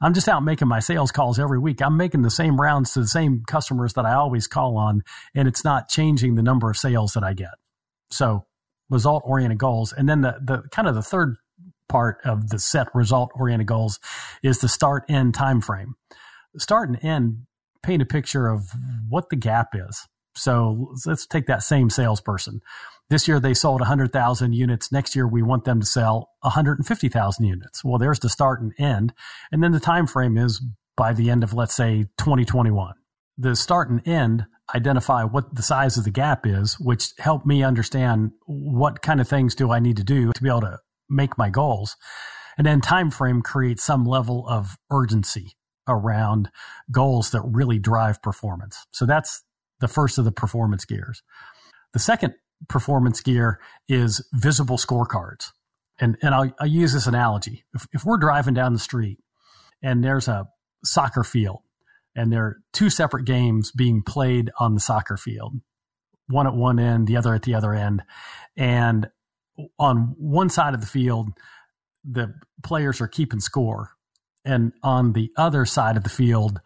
I'm 0.00 0.14
just 0.14 0.28
out 0.28 0.42
making 0.42 0.68
my 0.68 0.80
sales 0.80 1.12
calls 1.12 1.38
every 1.38 1.58
week. 1.58 1.82
I'm 1.82 1.96
making 1.96 2.22
the 2.22 2.30
same 2.30 2.60
rounds 2.60 2.92
to 2.94 3.00
the 3.00 3.08
same 3.08 3.42
customers 3.46 3.94
that 3.94 4.06
I 4.06 4.14
always 4.14 4.46
call 4.46 4.76
on, 4.76 5.02
and 5.34 5.46
it's 5.46 5.64
not 5.64 5.88
changing 5.88 6.34
the 6.34 6.42
number 6.42 6.70
of 6.70 6.76
sales 6.76 7.12
that 7.12 7.24
I 7.24 7.34
get. 7.34 7.54
So 8.10 8.46
result 8.88 9.22
oriented 9.24 9.58
goals. 9.58 9.92
And 9.92 10.08
then 10.08 10.20
the, 10.22 10.36
the 10.42 10.62
kind 10.72 10.88
of 10.88 10.94
the 10.94 11.02
third 11.02 11.36
part 11.88 12.18
of 12.24 12.50
the 12.50 12.58
set 12.58 12.88
result 12.94 13.30
oriented 13.34 13.66
goals 13.66 13.98
is 14.42 14.58
the 14.58 14.68
start 14.68 15.04
end 15.08 15.34
time 15.34 15.60
frame. 15.60 15.94
Start 16.56 16.88
and 16.88 17.04
end 17.04 17.46
paint 17.82 18.02
a 18.02 18.06
picture 18.06 18.48
of 18.48 18.70
what 19.08 19.30
the 19.30 19.36
gap 19.36 19.68
is. 19.74 20.06
So 20.34 20.94
let's 21.06 21.26
take 21.26 21.46
that 21.46 21.62
same 21.62 21.90
salesperson. 21.90 22.60
This 23.08 23.26
year 23.26 23.40
they 23.40 23.54
sold 23.54 23.80
100,000 23.80 24.52
units. 24.52 24.92
Next 24.92 25.16
year 25.16 25.26
we 25.26 25.42
want 25.42 25.64
them 25.64 25.80
to 25.80 25.86
sell 25.86 26.30
150,000 26.42 27.44
units. 27.44 27.84
Well, 27.84 27.98
there's 27.98 28.20
the 28.20 28.28
start 28.28 28.60
and 28.60 28.72
end. 28.78 29.12
And 29.50 29.62
then 29.62 29.72
the 29.72 29.80
time 29.80 30.06
frame 30.06 30.36
is 30.36 30.62
by 30.96 31.12
the 31.12 31.30
end 31.30 31.42
of 31.42 31.52
let's 31.52 31.74
say 31.74 32.04
2021. 32.18 32.94
The 33.38 33.56
start 33.56 33.90
and 33.90 34.06
end 34.06 34.46
identify 34.74 35.24
what 35.24 35.54
the 35.54 35.62
size 35.62 35.96
of 35.96 36.04
the 36.04 36.10
gap 36.10 36.46
is, 36.46 36.78
which 36.78 37.12
helped 37.18 37.46
me 37.46 37.64
understand 37.64 38.30
what 38.46 39.02
kind 39.02 39.20
of 39.20 39.28
things 39.28 39.54
do 39.54 39.72
I 39.72 39.80
need 39.80 39.96
to 39.96 40.04
do 40.04 40.32
to 40.32 40.42
be 40.42 40.48
able 40.48 40.60
to 40.60 40.78
make 41.08 41.36
my 41.36 41.50
goals. 41.50 41.96
And 42.56 42.66
then 42.66 42.80
time 42.80 43.10
frame 43.10 43.42
creates 43.42 43.82
some 43.82 44.04
level 44.04 44.46
of 44.46 44.76
urgency 44.90 45.56
around 45.90 46.50
goals 46.90 47.30
that 47.30 47.42
really 47.42 47.78
drive 47.78 48.22
performance. 48.22 48.86
So 48.92 49.06
that's 49.06 49.42
the 49.80 49.88
first 49.88 50.18
of 50.18 50.24
the 50.24 50.32
performance 50.32 50.84
gears. 50.84 51.22
The 51.92 51.98
second 51.98 52.34
performance 52.68 53.20
gear 53.20 53.60
is 53.88 54.26
visible 54.32 54.76
scorecards. 54.76 55.50
And, 55.98 56.16
and 56.22 56.34
I'll, 56.34 56.50
I'll 56.58 56.66
use 56.66 56.92
this 56.92 57.06
analogy. 57.06 57.64
If, 57.74 57.86
if 57.92 58.04
we're 58.04 58.18
driving 58.18 58.54
down 58.54 58.72
the 58.72 58.78
street 58.78 59.18
and 59.82 60.02
there's 60.02 60.28
a 60.28 60.46
soccer 60.84 61.24
field 61.24 61.60
and 62.14 62.32
there 62.32 62.44
are 62.44 62.56
two 62.72 62.90
separate 62.90 63.24
games 63.26 63.70
being 63.72 64.02
played 64.02 64.50
on 64.58 64.74
the 64.74 64.80
soccer 64.80 65.16
field, 65.16 65.54
one 66.28 66.46
at 66.46 66.54
one 66.54 66.78
end, 66.78 67.06
the 67.06 67.16
other 67.16 67.34
at 67.34 67.42
the 67.42 67.54
other 67.54 67.74
end. 67.74 68.02
And 68.56 69.08
on 69.78 70.14
one 70.18 70.48
side 70.48 70.74
of 70.74 70.80
the 70.80 70.86
field, 70.86 71.28
the 72.04 72.34
players 72.62 73.00
are 73.00 73.08
keeping 73.08 73.40
score. 73.40 73.90
And 74.44 74.72
on 74.82 75.12
the 75.12 75.30
other 75.36 75.64
side 75.64 75.96
of 75.96 76.04
the 76.04 76.10
field, 76.10 76.60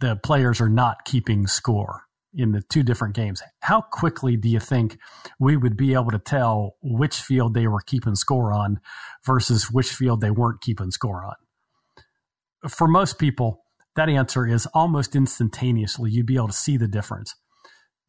the 0.00 0.16
players 0.16 0.60
are 0.60 0.68
not 0.68 1.04
keeping 1.04 1.46
score 1.46 2.02
in 2.34 2.52
the 2.52 2.62
two 2.62 2.82
different 2.82 3.14
games. 3.14 3.42
How 3.60 3.80
quickly 3.80 4.36
do 4.36 4.48
you 4.48 4.60
think 4.60 4.98
we 5.40 5.56
would 5.56 5.76
be 5.76 5.94
able 5.94 6.10
to 6.10 6.18
tell 6.18 6.76
which 6.82 7.16
field 7.16 7.54
they 7.54 7.66
were 7.66 7.80
keeping 7.80 8.14
score 8.14 8.52
on 8.52 8.78
versus 9.24 9.70
which 9.70 9.90
field 9.92 10.20
they 10.20 10.30
weren't 10.30 10.60
keeping 10.60 10.90
score 10.90 11.24
on? 11.24 12.70
For 12.70 12.86
most 12.86 13.18
people, 13.18 13.62
that 13.96 14.08
answer 14.10 14.46
is 14.46 14.66
almost 14.74 15.16
instantaneously. 15.16 16.10
You'd 16.10 16.26
be 16.26 16.36
able 16.36 16.48
to 16.48 16.52
see 16.52 16.76
the 16.76 16.88
difference. 16.88 17.34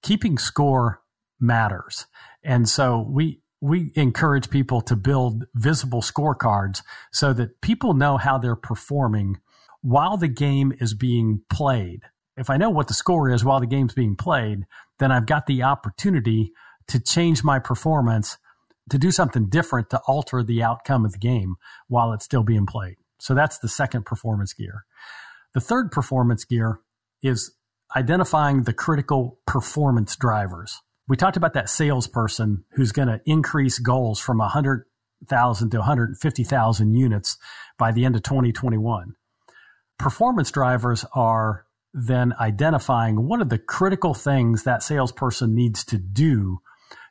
Keeping 0.04 0.38
score 0.38 1.02
matters. 1.40 2.06
And 2.44 2.68
so 2.68 3.06
we, 3.10 3.42
we 3.62 3.92
encourage 3.96 4.50
people 4.50 4.82
to 4.82 4.96
build 4.96 5.46
visible 5.56 6.02
scorecards 6.02 6.82
so 7.12 7.34
that 7.34 7.62
people 7.62 7.94
know 7.94 8.18
how 8.18 8.38
they're 8.38 8.56
performing 8.56 9.38
while 9.82 10.18
the 10.18 10.28
game 10.28 10.74
is 10.80 10.94
being 10.94 11.42
played. 11.50 12.02
If 12.36 12.50
I 12.50 12.58
know 12.58 12.70
what 12.70 12.88
the 12.88 12.94
score 12.94 13.32
is 13.32 13.44
while 13.44 13.60
the 13.60 13.66
game's 13.66 13.94
being 13.94 14.16
played, 14.16 14.66
then 15.00 15.12
I've 15.12 15.26
got 15.26 15.48
the 15.48 15.64
opportunity 15.64 16.52
to 16.88 17.00
change 17.00 17.44
my 17.44 17.60
performance 17.60 18.38
to 18.90 18.98
do 18.98 19.12
something 19.12 19.50
different 19.50 19.90
to 19.90 20.02
alter 20.08 20.44
the 20.44 20.64
outcome 20.64 21.04
of 21.04 21.14
the 21.14 21.18
game 21.18 21.56
while 21.88 22.14
it's 22.14 22.26
still 22.26 22.44
being 22.44 22.66
played. 22.66 22.96
So 23.20 23.34
that's 23.34 23.58
the 23.58 23.68
second 23.68 24.06
performance 24.06 24.54
gear. 24.54 24.86
The 25.54 25.60
third 25.60 25.92
performance 25.92 26.46
gear 26.46 26.80
is 27.24 27.54
identifying 27.96 28.64
the 28.64 28.74
critical 28.74 29.40
performance 29.46 30.16
drivers. 30.16 30.82
We 31.08 31.16
talked 31.16 31.38
about 31.38 31.54
that 31.54 31.70
salesperson 31.70 32.66
who's 32.72 32.92
going 32.92 33.08
to 33.08 33.22
increase 33.26 33.80
goals 33.80 34.20
from 34.20 34.40
100,000 34.40 35.70
to 35.72 35.78
150,000 35.78 36.94
units 36.94 37.38
by 37.78 37.92
the 37.92 38.06
end 38.06 38.16
of 38.16 38.24
2021. 38.24 39.16
Performance 39.98 40.52
drivers 40.52 41.06
are 41.14 41.66
then 41.94 42.34
identifying 42.40 43.28
what 43.28 43.42
are 43.42 43.46
the 43.46 43.58
critical 43.58 44.14
things 44.14 44.64
that 44.64 44.84
salesperson 44.84 45.56
needs 45.56 45.84
to 45.86 45.98
do 45.98 46.60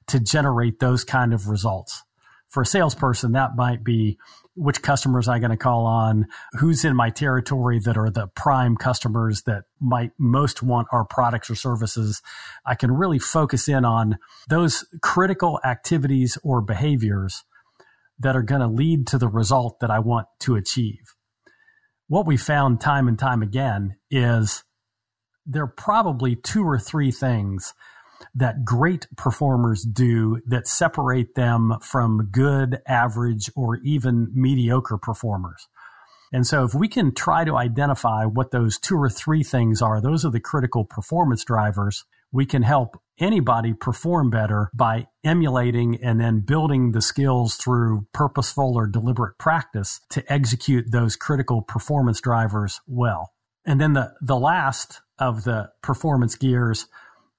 to 0.07 0.21
generate 0.21 0.79
those 0.79 1.03
kind 1.03 1.33
of 1.33 1.49
results. 1.49 2.05
For 2.49 2.63
a 2.63 2.67
salesperson, 2.67 3.33
that 3.33 3.57
might 3.57 3.85
be 3.85 4.19
which 4.55 4.81
customers 4.81 5.29
I'm 5.29 5.41
going 5.41 5.51
to 5.51 5.57
call 5.57 5.85
on, 5.85 6.27
who's 6.53 6.85
in 6.85 6.97
my 6.97 7.11
territory 7.11 7.79
that 7.81 7.99
are 7.99 8.11
the 8.11 8.29
prime 8.29 8.77
customers 8.77 9.43
that 9.43 9.65
might 9.81 10.13
most 10.19 10.63
want 10.63 10.89
our 10.93 11.05
products 11.05 11.51
or 11.51 11.55
services. 11.55 12.23
I 12.65 12.75
can 12.75 12.91
really 12.91 13.19
focus 13.19 13.69
in 13.69 13.85
on 13.85 14.19
those 14.49 14.87
critical 15.03 15.61
activities 15.65 16.39
or 16.43 16.63
behaviors 16.63 17.45
that 18.19 18.35
are 18.35 18.43
going 18.43 18.63
to 18.63 18.67
lead 18.67 19.07
to 19.09 19.19
the 19.19 19.29
result 19.29 19.81
that 19.81 19.91
I 19.91 19.99
want 19.99 20.27
to 20.41 20.57
achieve. 20.57 21.15
What 22.09 22.27
we 22.27 22.37
found 22.37 22.81
time 22.81 23.09
and 23.09 23.19
time 23.19 23.43
again 23.43 23.97
is 24.11 24.65
there 25.45 25.65
are 25.65 25.69
probably 25.69 26.35
two 26.37 26.65
or 26.65 26.79
three 26.79 27.11
things 27.11 27.75
that 28.37 28.65
great 28.65 29.07
performers 29.17 29.83
do 29.83 30.41
that 30.47 30.69
separate 30.69 31.35
them 31.35 31.75
from 31.81 32.29
good, 32.31 32.79
average, 32.87 33.51
or 33.57 33.77
even 33.79 34.29
mediocre 34.35 34.99
performers. 34.99 35.69
And 36.33 36.47
so 36.47 36.65
if 36.65 36.75
we 36.75 36.89
can 36.89 37.15
try 37.15 37.45
to 37.45 37.57
identify 37.57 38.25
what 38.25 38.51
those 38.51 38.79
two 38.79 38.97
or 38.97 39.09
three 39.09 39.43
things 39.43 39.81
are, 39.81 40.01
those 40.01 40.25
are 40.25 40.31
the 40.31 40.41
critical 40.41 40.85
performance 40.85 41.45
drivers. 41.45 42.05
We 42.33 42.45
can 42.45 42.63
help 42.63 43.01
anybody 43.19 43.73
perform 43.73 44.29
better 44.29 44.71
by 44.75 45.07
emulating 45.25 46.03
and 46.03 46.21
then 46.21 46.41
building 46.41 46.93
the 46.93 47.01
skills 47.01 47.55
through 47.55 48.07
purposeful 48.13 48.75
or 48.77 48.87
deliberate 48.87 49.39
practice 49.39 50.01
to 50.11 50.31
execute 50.31 50.91
those 50.91 51.17
critical 51.17 51.63
performance 51.63 52.21
drivers 52.21 52.81
well. 52.87 53.33
And 53.65 53.81
then 53.81 53.95
the, 53.95 54.13
the 54.21 54.37
last 54.37 55.01
of 55.19 55.45
the 55.45 55.71
performance 55.83 56.35
gears 56.35 56.87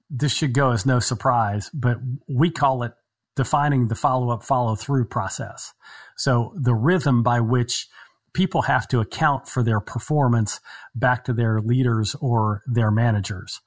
this 0.10 0.34
should 0.34 0.54
go 0.54 0.72
as 0.72 0.86
no 0.86 1.00
surprise, 1.00 1.70
but 1.74 1.98
we 2.28 2.50
call 2.50 2.84
it 2.84 2.93
defining 3.36 3.88
the 3.88 3.96
follow 3.96 4.32
up, 4.32 4.43
follow 4.43 4.76
through 4.76 5.06
process. 5.06 5.74
So 6.17 6.54
the 6.56 6.74
rhythm 6.74 7.24
by 7.24 7.39
which 7.39 7.88
people 8.34 8.63
have 8.63 8.88
to 8.88 9.00
account 9.00 9.48
for 9.48 9.63
their 9.63 9.80
performance 9.80 10.60
back 10.96 11.26
to 11.26 11.34
their 11.34 11.62
leaders 11.62 12.15
or 12.20 12.62
their 12.67 12.91
managers. 12.91 13.62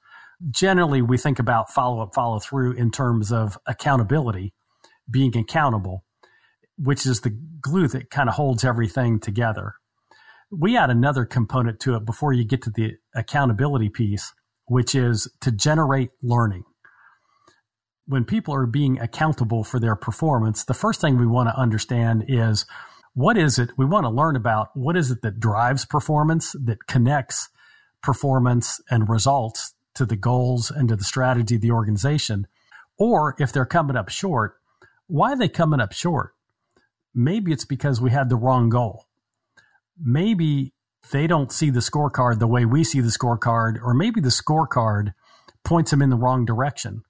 Generally, 0.49 1.03
we 1.03 1.17
think 1.17 1.39
about 1.39 1.69
follow 1.69 2.01
up, 2.01 2.13
follow 2.15 2.39
through 2.39 2.73
in 2.73 2.91
terms 2.91 3.31
of 3.31 3.57
accountability, 3.65 4.53
being 5.09 5.35
accountable, 5.37 6.03
which 6.77 7.05
is 7.05 7.21
the 7.21 7.37
glue 7.61 7.87
that 7.87 8.09
kind 8.09 8.27
of 8.27 8.35
holds 8.35 8.63
everything 8.63 9.19
together. 9.19 9.73
We 10.51 10.77
add 10.77 10.89
another 10.89 11.25
component 11.25 11.79
to 11.81 11.95
it 11.95 12.05
before 12.05 12.33
you 12.33 12.43
get 12.43 12.63
to 12.63 12.71
the 12.71 12.95
accountability 13.15 13.89
piece, 13.89 14.33
which 14.65 14.95
is 14.95 15.29
to 15.41 15.51
generate 15.51 16.11
learning. 16.21 16.63
When 18.07 18.25
people 18.25 18.53
are 18.53 18.65
being 18.65 18.99
accountable 18.99 19.63
for 19.63 19.79
their 19.79 19.95
performance, 19.95 20.63
the 20.65 20.73
first 20.73 21.01
thing 21.01 21.17
we 21.17 21.27
want 21.27 21.49
to 21.49 21.57
understand 21.57 22.25
is 22.27 22.65
what 23.13 23.37
is 23.37 23.59
it 23.59 23.71
we 23.77 23.85
want 23.85 24.05
to 24.05 24.09
learn 24.09 24.35
about? 24.35 24.69
What 24.75 24.95
is 24.95 25.11
it 25.11 25.21
that 25.21 25.39
drives 25.39 25.85
performance, 25.85 26.55
that 26.63 26.87
connects 26.87 27.49
performance 28.01 28.81
and 28.89 29.09
results 29.09 29.73
to 29.95 30.05
the 30.05 30.15
goals 30.15 30.71
and 30.71 30.87
to 30.89 30.95
the 30.95 31.03
strategy 31.03 31.55
of 31.55 31.61
the 31.61 31.71
organization? 31.71 32.47
Or 32.97 33.35
if 33.39 33.51
they're 33.51 33.65
coming 33.65 33.95
up 33.95 34.09
short, 34.09 34.55
why 35.07 35.33
are 35.33 35.37
they 35.37 35.49
coming 35.49 35.81
up 35.81 35.91
short? 35.91 36.33
Maybe 37.13 37.51
it's 37.51 37.65
because 37.65 37.99
we 37.99 38.11
had 38.11 38.29
the 38.29 38.37
wrong 38.37 38.69
goal. 38.69 39.07
Maybe 40.01 40.73
they 41.09 41.27
don't 41.27 41.51
see 41.51 41.69
the 41.69 41.79
scorecard 41.79 42.39
the 42.39 42.47
way 42.47 42.65
we 42.65 42.83
see 42.83 43.01
the 43.01 43.09
scorecard, 43.09 43.81
or 43.81 43.93
maybe 43.93 44.21
the 44.21 44.29
scorecard 44.29 45.13
points 45.63 45.91
them 45.91 46.01
in 46.01 46.09
the 46.09 46.15
wrong 46.15 46.45
direction. 46.45 47.03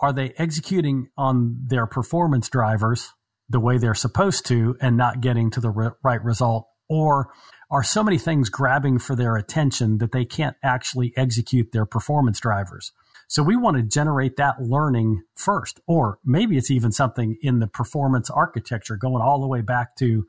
Are 0.00 0.12
they 0.12 0.32
executing 0.38 1.08
on 1.16 1.58
their 1.66 1.86
performance 1.86 2.48
drivers 2.48 3.10
the 3.48 3.60
way 3.60 3.78
they're 3.78 3.94
supposed 3.94 4.46
to 4.46 4.76
and 4.80 4.96
not 4.96 5.20
getting 5.20 5.50
to 5.50 5.60
the 5.60 5.70
re- 5.70 5.90
right 6.02 6.22
result? 6.24 6.66
Or 6.88 7.30
are 7.70 7.84
so 7.84 8.02
many 8.02 8.18
things 8.18 8.48
grabbing 8.48 8.98
for 8.98 9.14
their 9.14 9.36
attention 9.36 9.98
that 9.98 10.12
they 10.12 10.24
can't 10.24 10.56
actually 10.62 11.12
execute 11.16 11.72
their 11.72 11.86
performance 11.86 12.40
drivers? 12.40 12.92
So 13.28 13.44
we 13.44 13.54
want 13.54 13.76
to 13.76 13.82
generate 13.84 14.36
that 14.38 14.60
learning 14.60 15.22
first, 15.34 15.78
or 15.86 16.18
maybe 16.24 16.56
it's 16.56 16.70
even 16.70 16.90
something 16.90 17.36
in 17.42 17.60
the 17.60 17.68
performance 17.68 18.28
architecture 18.28 18.96
going 18.96 19.22
all 19.22 19.40
the 19.40 19.46
way 19.46 19.60
back 19.60 19.94
to 19.98 20.26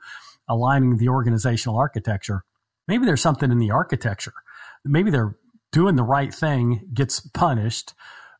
aligning 0.51 0.97
the 0.97 1.09
organizational 1.09 1.77
architecture. 1.77 2.43
Maybe 2.87 3.05
there's 3.05 3.21
something 3.21 3.51
in 3.51 3.57
the 3.57 3.71
architecture. 3.71 4.33
Maybe 4.83 5.11
they're 5.11 5.35
doing 5.71 5.95
the 5.95 6.03
right 6.03 6.33
thing 6.33 6.89
gets 6.93 7.21
punished. 7.21 7.93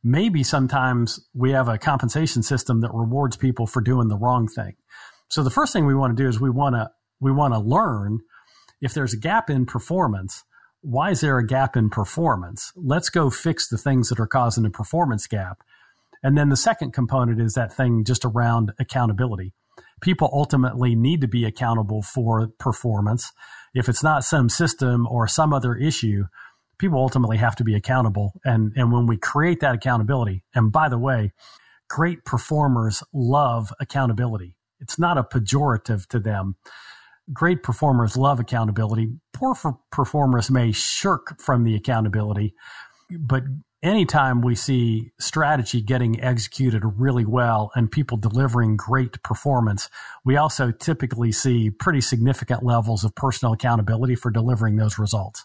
Maybe 0.04 0.42
sometimes 0.42 1.20
we 1.34 1.52
have 1.52 1.68
a 1.68 1.78
compensation 1.78 2.42
system 2.42 2.80
that 2.80 2.92
rewards 2.92 3.36
people 3.36 3.66
for 3.66 3.80
doing 3.80 4.08
the 4.08 4.16
wrong 4.16 4.48
thing. 4.48 4.74
So 5.28 5.42
the 5.42 5.50
first 5.50 5.72
thing 5.72 5.86
we 5.86 5.94
want 5.94 6.16
to 6.16 6.22
do 6.22 6.28
is 6.28 6.40
we 6.40 6.50
want 6.50 6.74
to 6.74 6.90
we 7.20 7.32
want 7.32 7.54
to 7.54 7.60
learn 7.60 8.20
if 8.80 8.92
there's 8.92 9.14
a 9.14 9.18
gap 9.18 9.48
in 9.48 9.64
performance, 9.64 10.42
why 10.82 11.10
is 11.10 11.20
there 11.20 11.38
a 11.38 11.46
gap 11.46 11.76
in 11.76 11.88
performance? 11.88 12.72
Let's 12.74 13.08
go 13.08 13.30
fix 13.30 13.68
the 13.68 13.78
things 13.78 14.08
that 14.08 14.18
are 14.18 14.26
causing 14.26 14.66
a 14.66 14.70
performance 14.70 15.28
gap. 15.28 15.62
And 16.22 16.36
then 16.36 16.48
the 16.48 16.56
second 16.56 16.92
component 16.92 17.40
is 17.40 17.54
that 17.54 17.72
thing 17.72 18.04
just 18.04 18.24
around 18.24 18.72
accountability 18.80 19.54
people 20.02 20.28
ultimately 20.32 20.94
need 20.94 21.22
to 21.22 21.28
be 21.28 21.44
accountable 21.46 22.02
for 22.02 22.48
performance. 22.58 23.32
If 23.74 23.88
it's 23.88 24.02
not 24.02 24.24
some 24.24 24.50
system 24.50 25.06
or 25.06 25.26
some 25.26 25.54
other 25.54 25.74
issue, 25.74 26.24
people 26.78 26.98
ultimately 26.98 27.38
have 27.38 27.56
to 27.56 27.64
be 27.64 27.74
accountable. 27.74 28.32
And, 28.44 28.72
and 28.76 28.92
when 28.92 29.06
we 29.06 29.16
create 29.16 29.60
that 29.60 29.76
accountability, 29.76 30.44
and 30.54 30.70
by 30.70 30.88
the 30.88 30.98
way, 30.98 31.32
great 31.88 32.24
performers 32.24 33.02
love 33.14 33.72
accountability. 33.80 34.56
It's 34.80 34.98
not 34.98 35.16
a 35.16 35.22
pejorative 35.22 36.06
to 36.08 36.18
them. 36.18 36.56
Great 37.32 37.62
performers 37.62 38.16
love 38.16 38.40
accountability. 38.40 39.12
Poor 39.32 39.54
performers 39.92 40.50
may 40.50 40.72
shirk 40.72 41.40
from 41.40 41.62
the 41.62 41.76
accountability, 41.76 42.54
but 43.16 43.44
anytime 43.82 44.40
we 44.40 44.54
see 44.54 45.12
strategy 45.18 45.80
getting 45.80 46.22
executed 46.22 46.82
really 46.84 47.24
well 47.24 47.70
and 47.74 47.90
people 47.90 48.16
delivering 48.16 48.76
great 48.76 49.22
performance, 49.22 49.88
we 50.24 50.36
also 50.36 50.70
typically 50.70 51.32
see 51.32 51.70
pretty 51.70 52.00
significant 52.00 52.62
levels 52.62 53.04
of 53.04 53.14
personal 53.14 53.54
accountability 53.54 54.14
for 54.14 54.30
delivering 54.30 54.76
those 54.76 54.98
results. 54.98 55.44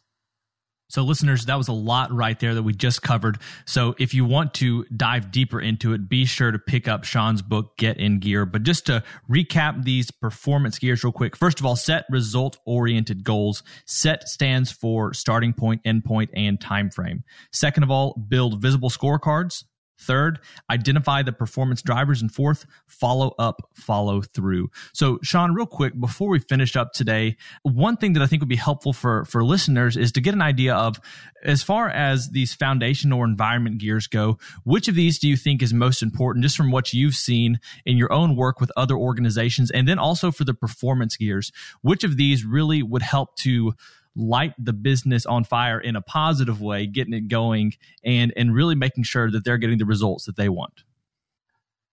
So, 0.90 1.04
listeners, 1.04 1.46
that 1.46 1.58
was 1.58 1.68
a 1.68 1.74
lot 1.74 2.12
right 2.14 2.40
there 2.40 2.54
that 2.54 2.64
we 2.64 2.74
just 2.74 3.02
covered. 3.02 3.40
So, 3.66 3.96
if 4.00 4.14
you 4.14 4.26
want 4.26 4.54
to 4.56 4.86
dive 4.86 5.32
deeper 5.32 5.60
into 5.60 5.94
it, 5.94 6.08
be 6.08 6.26
sure 6.26 6.52
to 6.52 6.60
pick 6.60 6.88
up 6.88 7.04
Sean's 7.04 7.42
book, 7.42 7.78
Get 7.78 7.98
in 7.98 8.20
Gear. 8.20 8.46
But 8.46 8.64
just 8.64 8.86
to 8.88 9.04
recap 9.30 9.84
these 9.84 10.12
performance 10.12 10.80
gears 10.80 11.04
real 11.04 11.12
quick 11.12 11.36
first 11.36 11.60
of 11.60 11.66
all, 11.66 11.76
set 11.76 12.06
result 12.10 12.58
oriented 12.66 13.24
goals. 13.24 13.64
Set 13.86 14.28
stands 14.28 14.72
for 14.72 15.14
starting 15.14 15.54
point, 15.54 15.82
end 15.86 16.04
point, 16.06 16.30
and 16.34 16.60
time 16.60 16.90
frame. 16.90 17.24
Second 17.52 17.84
of 17.84 17.92
all, 17.92 18.14
build 18.28 18.62
visible 18.62 18.90
scorecards. 18.90 19.64
Third, 20.00 20.40
identify 20.70 21.24
the 21.24 21.32
performance 21.32 21.82
drivers. 21.82 22.22
And 22.22 22.34
fourth, 22.34 22.66
follow 22.86 23.34
up, 23.40 23.70
follow 23.74 24.22
through. 24.22 24.70
So, 24.94 25.20
Sean, 25.24 25.54
real 25.54 25.66
quick, 25.66 26.00
before 26.00 26.30
we 26.30 26.40
finish 26.40 26.76
up 26.76 26.94
today, 26.94 27.38
one 27.64 27.98
thing 27.98 28.14
that 28.14 28.24
I 28.24 28.28
think 28.28 28.42
would 28.42 28.50
be 28.50 28.56
helpful 28.56 28.94
for, 28.94 29.26
for 29.26 29.44
listeners 29.44 29.98
is 29.98 30.12
to 30.14 30.22
get 30.22 30.34
an 30.34 30.42
idea 30.42 30.76
of, 30.76 31.00
as 31.44 31.64
far 31.64 31.90
as 31.90 32.30
these 32.30 32.54
foundation 32.54 33.12
or 33.12 33.26
environment 33.26 33.78
gears 33.80 34.08
go, 34.08 34.38
which 34.64 34.88
of 34.88 34.96
these 34.96 35.20
do 35.20 35.28
you 35.28 35.38
think 35.38 35.62
is 35.62 35.74
most 35.74 36.02
important 36.02 36.44
just 36.44 36.58
from 36.58 36.72
what 36.72 36.94
you've 36.94 37.16
seen 37.16 37.60
in 37.86 37.98
your 37.98 38.12
own 38.12 38.36
work 38.36 38.60
with 38.60 38.72
other 38.76 38.96
organizations? 38.96 39.72
And 39.72 39.88
then 39.88 40.00
also 40.00 40.32
for 40.32 40.44
the 40.44 40.54
performance 40.54 41.16
gears, 41.16 41.52
which 41.82 42.04
of 42.04 42.18
these 42.18 42.46
really 42.46 42.84
would 42.84 43.02
help 43.02 43.36
to 43.38 43.74
light 44.18 44.54
the 44.58 44.74
business 44.74 45.26
on 45.26 45.44
fire 45.44 45.80
in 45.80 45.96
a 45.96 46.02
positive 46.02 46.60
way, 46.60 46.88
getting 46.88 47.14
it 47.14 47.28
going 47.28 47.74
and 48.04 48.34
and 48.36 48.54
really 48.54 48.76
making 48.76 49.04
sure 49.04 49.32
that 49.32 49.46
they're 49.46 49.58
getting 49.58 49.78
the 49.78 49.86
results 49.86 50.26
that 50.26 50.36
they 50.36 50.50
want? 50.50 50.84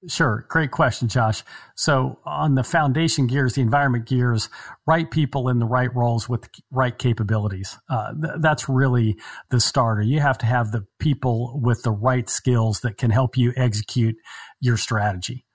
Sure. 0.06 0.44
Great 0.48 0.70
question, 0.70 1.08
Josh. 1.08 1.42
So 1.76 2.18
on 2.26 2.56
the 2.56 2.64
foundation 2.64 3.26
gears, 3.26 3.54
the 3.54 3.62
environment 3.62 4.06
gears, 4.06 4.50
right 4.86 5.10
people 5.10 5.48
in 5.48 5.58
the 5.60 5.66
right 5.66 5.94
roles 5.94 6.28
with 6.28 6.48
right 6.70 6.96
capabilities. 6.96 7.78
Uh, 7.88 8.12
th- 8.12 8.34
that's 8.40 8.68
really 8.68 9.16
the 9.50 9.60
starter. 9.60 10.02
You 10.02 10.20
have 10.20 10.36
to 10.38 10.46
have 10.46 10.72
the 10.72 10.86
people 10.98 11.58
with 11.62 11.82
the 11.84 11.90
right 11.90 12.28
skills 12.28 12.80
that 12.80 12.98
can 12.98 13.10
help 13.10 13.38
you 13.38 13.54
execute 13.56 14.16
your 14.60 14.76
strategy. 14.76 15.46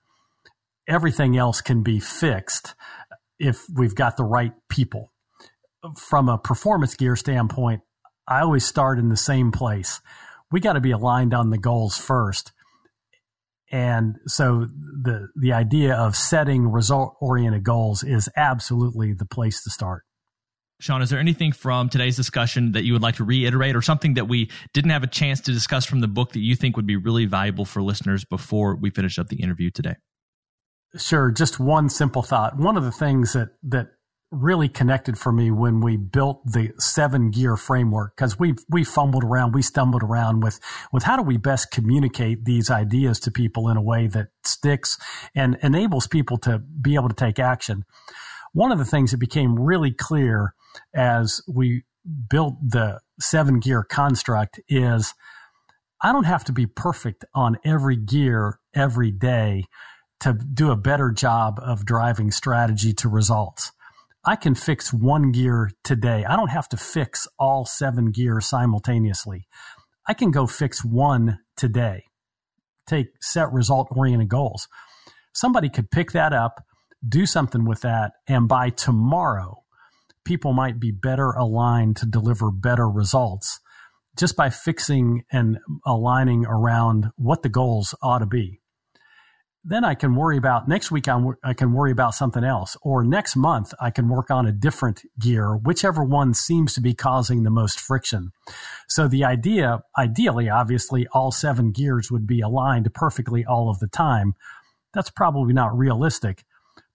Everything 0.88 1.36
else 1.36 1.60
can 1.60 1.84
be 1.84 2.00
fixed 2.00 2.74
if 3.38 3.64
we've 3.72 3.94
got 3.94 4.16
the 4.16 4.24
right 4.24 4.52
people. 4.68 5.12
From 5.96 6.28
a 6.28 6.38
performance 6.38 6.94
gear 6.94 7.16
standpoint, 7.16 7.82
I 8.28 8.40
always 8.40 8.66
start 8.66 8.98
in 8.98 9.08
the 9.08 9.16
same 9.16 9.50
place. 9.50 10.00
We 10.52 10.60
got 10.60 10.74
to 10.74 10.80
be 10.80 10.90
aligned 10.90 11.32
on 11.32 11.50
the 11.50 11.58
goals 11.58 11.96
first 11.96 12.52
and 13.70 14.16
so 14.26 14.66
the 15.02 15.28
the 15.36 15.52
idea 15.52 15.94
of 15.94 16.16
setting 16.16 16.70
result 16.70 17.16
oriented 17.20 17.62
goals 17.62 18.02
is 18.02 18.28
absolutely 18.36 19.12
the 19.12 19.24
place 19.24 19.62
to 19.62 19.70
start. 19.70 20.04
Sean, 20.80 21.02
is 21.02 21.10
there 21.10 21.20
anything 21.20 21.52
from 21.52 21.88
today's 21.88 22.16
discussion 22.16 22.72
that 22.72 22.84
you 22.84 22.94
would 22.94 23.02
like 23.02 23.16
to 23.16 23.24
reiterate 23.24 23.76
or 23.76 23.82
something 23.82 24.14
that 24.14 24.28
we 24.28 24.50
didn't 24.72 24.90
have 24.90 25.02
a 25.02 25.06
chance 25.06 25.40
to 25.42 25.52
discuss 25.52 25.84
from 25.84 26.00
the 26.00 26.08
book 26.08 26.32
that 26.32 26.40
you 26.40 26.56
think 26.56 26.74
would 26.74 26.86
be 26.86 26.96
really 26.96 27.26
valuable 27.26 27.66
for 27.66 27.82
listeners 27.82 28.24
before 28.24 28.74
we 28.76 28.88
finish 28.88 29.18
up 29.18 29.28
the 29.28 29.42
interview 29.42 29.70
today? 29.70 29.96
Sure, 30.96 31.30
just 31.30 31.60
one 31.60 31.90
simple 31.90 32.22
thought. 32.22 32.56
One 32.56 32.78
of 32.78 32.84
the 32.84 32.90
things 32.90 33.34
that 33.34 33.50
that 33.62 33.88
really 34.30 34.68
connected 34.68 35.18
for 35.18 35.32
me 35.32 35.50
when 35.50 35.80
we 35.80 35.96
built 35.96 36.40
the 36.44 36.72
seven 36.78 37.30
gear 37.30 37.56
framework 37.56 38.14
because 38.16 38.38
we 38.38 38.54
we 38.68 38.84
fumbled 38.84 39.24
around, 39.24 39.54
we 39.54 39.62
stumbled 39.62 40.02
around 40.02 40.42
with 40.42 40.60
with 40.92 41.02
how 41.02 41.16
do 41.16 41.22
we 41.22 41.36
best 41.36 41.70
communicate 41.70 42.44
these 42.44 42.70
ideas 42.70 43.18
to 43.20 43.30
people 43.30 43.68
in 43.68 43.76
a 43.76 43.82
way 43.82 44.06
that 44.06 44.28
sticks 44.44 44.98
and 45.34 45.58
enables 45.62 46.06
people 46.06 46.38
to 46.38 46.58
be 46.58 46.94
able 46.94 47.08
to 47.08 47.14
take 47.14 47.38
action. 47.38 47.84
One 48.52 48.72
of 48.72 48.78
the 48.78 48.84
things 48.84 49.10
that 49.10 49.18
became 49.18 49.58
really 49.58 49.92
clear 49.92 50.54
as 50.94 51.40
we 51.48 51.84
built 52.28 52.54
the 52.62 53.00
seven 53.20 53.60
gear 53.60 53.82
construct 53.82 54.60
is 54.68 55.14
I 56.02 56.12
don't 56.12 56.24
have 56.24 56.44
to 56.44 56.52
be 56.52 56.66
perfect 56.66 57.24
on 57.34 57.58
every 57.64 57.96
gear 57.96 58.58
every 58.74 59.10
day 59.10 59.64
to 60.20 60.32
do 60.32 60.70
a 60.70 60.76
better 60.76 61.10
job 61.10 61.58
of 61.62 61.84
driving 61.84 62.30
strategy 62.30 62.92
to 62.94 63.08
results. 63.08 63.72
I 64.24 64.36
can 64.36 64.54
fix 64.54 64.92
one 64.92 65.32
gear 65.32 65.70
today. 65.82 66.24
I 66.28 66.36
don't 66.36 66.50
have 66.50 66.68
to 66.70 66.76
fix 66.76 67.26
all 67.38 67.64
seven 67.64 68.10
gears 68.10 68.46
simultaneously. 68.46 69.46
I 70.06 70.12
can 70.12 70.30
go 70.30 70.46
fix 70.46 70.84
one 70.84 71.38
today. 71.56 72.04
Take 72.86 73.06
set 73.22 73.50
result 73.52 73.88
oriented 73.90 74.28
goals. 74.28 74.68
Somebody 75.32 75.70
could 75.70 75.90
pick 75.90 76.12
that 76.12 76.34
up, 76.34 76.62
do 77.08 77.24
something 77.24 77.64
with 77.64 77.80
that, 77.80 78.12
and 78.26 78.46
by 78.46 78.70
tomorrow, 78.70 79.62
people 80.24 80.52
might 80.52 80.78
be 80.78 80.90
better 80.90 81.30
aligned 81.30 81.96
to 81.96 82.06
deliver 82.06 82.50
better 82.50 82.88
results 82.88 83.60
just 84.18 84.36
by 84.36 84.50
fixing 84.50 85.22
and 85.32 85.58
aligning 85.86 86.44
around 86.44 87.06
what 87.16 87.42
the 87.42 87.48
goals 87.48 87.94
ought 88.02 88.18
to 88.18 88.26
be 88.26 88.60
then 89.62 89.84
I 89.84 89.94
can 89.94 90.14
worry 90.14 90.38
about 90.38 90.68
next 90.68 90.90
week. 90.90 91.06
I'm, 91.06 91.34
I 91.44 91.52
can 91.52 91.72
worry 91.72 91.92
about 91.92 92.14
something 92.14 92.44
else, 92.44 92.76
or 92.80 93.04
next 93.04 93.36
month 93.36 93.74
I 93.80 93.90
can 93.90 94.08
work 94.08 94.30
on 94.30 94.46
a 94.46 94.52
different 94.52 95.02
gear, 95.18 95.54
whichever 95.54 96.02
one 96.02 96.32
seems 96.32 96.74
to 96.74 96.80
be 96.80 96.94
causing 96.94 97.42
the 97.42 97.50
most 97.50 97.78
friction. 97.78 98.32
So 98.88 99.06
the 99.06 99.24
idea, 99.24 99.82
ideally, 99.98 100.48
obviously, 100.48 101.06
all 101.12 101.30
seven 101.30 101.72
gears 101.72 102.10
would 102.10 102.26
be 102.26 102.40
aligned 102.40 102.92
perfectly 102.94 103.44
all 103.44 103.68
of 103.68 103.78
the 103.80 103.88
time. 103.88 104.34
That's 104.94 105.10
probably 105.10 105.52
not 105.52 105.76
realistic, 105.76 106.44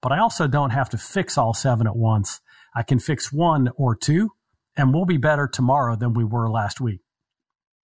but 0.02 0.12
I 0.12 0.18
also 0.18 0.48
don't 0.48 0.72
have 0.72 0.90
to 0.90 0.98
fix 0.98 1.38
all 1.38 1.54
seven 1.54 1.86
at 1.86 1.96
once. 1.96 2.42
I 2.76 2.82
can 2.82 3.00
fix 3.00 3.32
one 3.32 3.70
or 3.78 3.96
two, 3.96 4.32
and 4.76 4.94
we'll 4.94 5.06
be 5.06 5.18
better 5.18 5.48
tomorrow 5.48 5.96
than 5.96 6.14
we 6.14 6.24
were 6.24 6.50
last 6.50 6.82
week. 6.82 7.02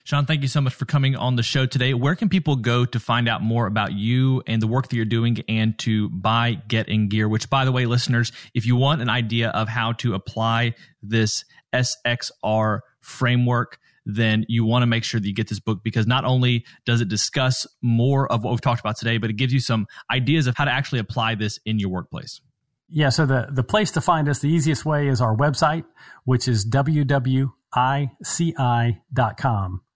Sean, 0.04 0.26
thank 0.26 0.42
you 0.42 0.48
so 0.48 0.62
much 0.62 0.74
for 0.74 0.86
coming 0.86 1.16
on 1.16 1.36
the 1.36 1.44
show 1.44 1.66
today. 1.66 1.94
Where 1.94 2.16
can 2.16 2.30
people 2.30 2.56
go 2.56 2.86
to 2.86 3.00
find 3.00 3.30
out 3.30 3.42
more 3.42 3.68
about 3.68 3.94
you 3.94 4.42
and 4.48 4.62
the 4.62 4.68
work 4.68 4.88
that 4.90 4.96
you're 4.96 5.06
doing 5.06 5.44
and 5.48 5.78
to 5.80 6.10
buy 6.10 6.62
Get 6.68 6.90
in 6.90 7.08
Gear? 7.08 7.30
Which, 7.30 7.50
by 7.50 7.66
the 7.66 7.72
way, 7.72 7.86
listeners, 7.86 8.32
if 8.54 8.66
you 8.66 8.76
want 8.76 9.02
an 9.02 9.10
idea 9.10 9.50
of 9.50 9.68
how 9.68 9.94
to 9.94 10.14
apply 10.14 10.74
this 11.04 11.46
SXR 11.74 12.80
framework, 13.02 13.78
then 14.06 14.46
you 14.48 14.66
want 14.66 14.82
to 14.84 14.88
make 14.88 15.04
sure 15.04 15.20
that 15.20 15.28
you 15.28 15.34
get 15.34 15.48
this 15.48 15.60
book 15.60 15.84
because 15.84 16.08
not 16.08 16.26
only 16.26 16.66
does 16.86 17.02
it 17.02 17.08
discuss 17.08 17.68
more 17.82 18.32
of 18.32 18.44
what 18.44 18.52
we've 18.52 18.62
talked 18.62 18.80
about 18.80 18.98
today, 18.98 19.18
but 19.18 19.30
it 19.30 19.34
gives 19.34 19.54
you 19.54 19.60
some 19.60 19.86
ideas 20.10 20.48
of 20.48 20.58
how 20.58 20.66
to 20.66 20.72
actually 20.72 21.00
apply 21.00 21.36
this 21.36 21.60
in 21.66 21.78
your 21.78 21.90
workplace. 21.90 22.42
Yeah, 22.90 23.10
so 23.10 23.26
the, 23.26 23.48
the 23.50 23.64
place 23.64 23.92
to 23.92 24.02
find 24.02 24.28
us, 24.28 24.40
the 24.40 24.50
easiest 24.50 24.86
way 24.86 25.08
is 25.08 25.22
our 25.22 25.36
website, 25.36 25.86
which 26.26 26.48
is 26.48 26.66
www.ici.com. 26.66 27.52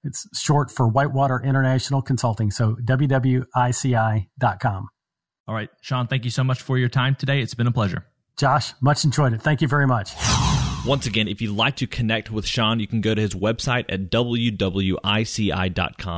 It's 0.05 0.27
short 0.39 0.71
for 0.71 0.87
Whitewater 0.87 1.41
International 1.43 2.01
Consulting. 2.01 2.51
So 2.51 2.75
wwici.com. 2.75 4.27
All 5.47 5.53
right, 5.53 5.69
Sean, 5.81 6.07
thank 6.07 6.25
you 6.25 6.31
so 6.31 6.43
much 6.43 6.61
for 6.61 6.77
your 6.77 6.89
time 6.89 7.15
today. 7.15 7.41
It's 7.41 7.53
been 7.53 7.67
a 7.67 7.71
pleasure. 7.71 8.05
Josh, 8.37 8.73
much 8.81 9.03
enjoyed 9.03 9.33
it. 9.33 9.41
Thank 9.41 9.61
you 9.61 9.67
very 9.67 9.87
much. 9.87 10.13
Once 10.85 11.07
again, 11.07 11.27
if 11.27 11.41
you'd 11.41 11.49
like 11.49 11.75
to 11.77 11.87
connect 11.87 12.29
with 12.29 12.45
Sean, 12.45 12.79
you 12.79 12.85
can 12.85 13.01
go 13.01 13.15
to 13.15 13.21
his 13.21 13.33
website 13.33 13.85
at 13.89 14.11
wwici.com. 14.11 14.97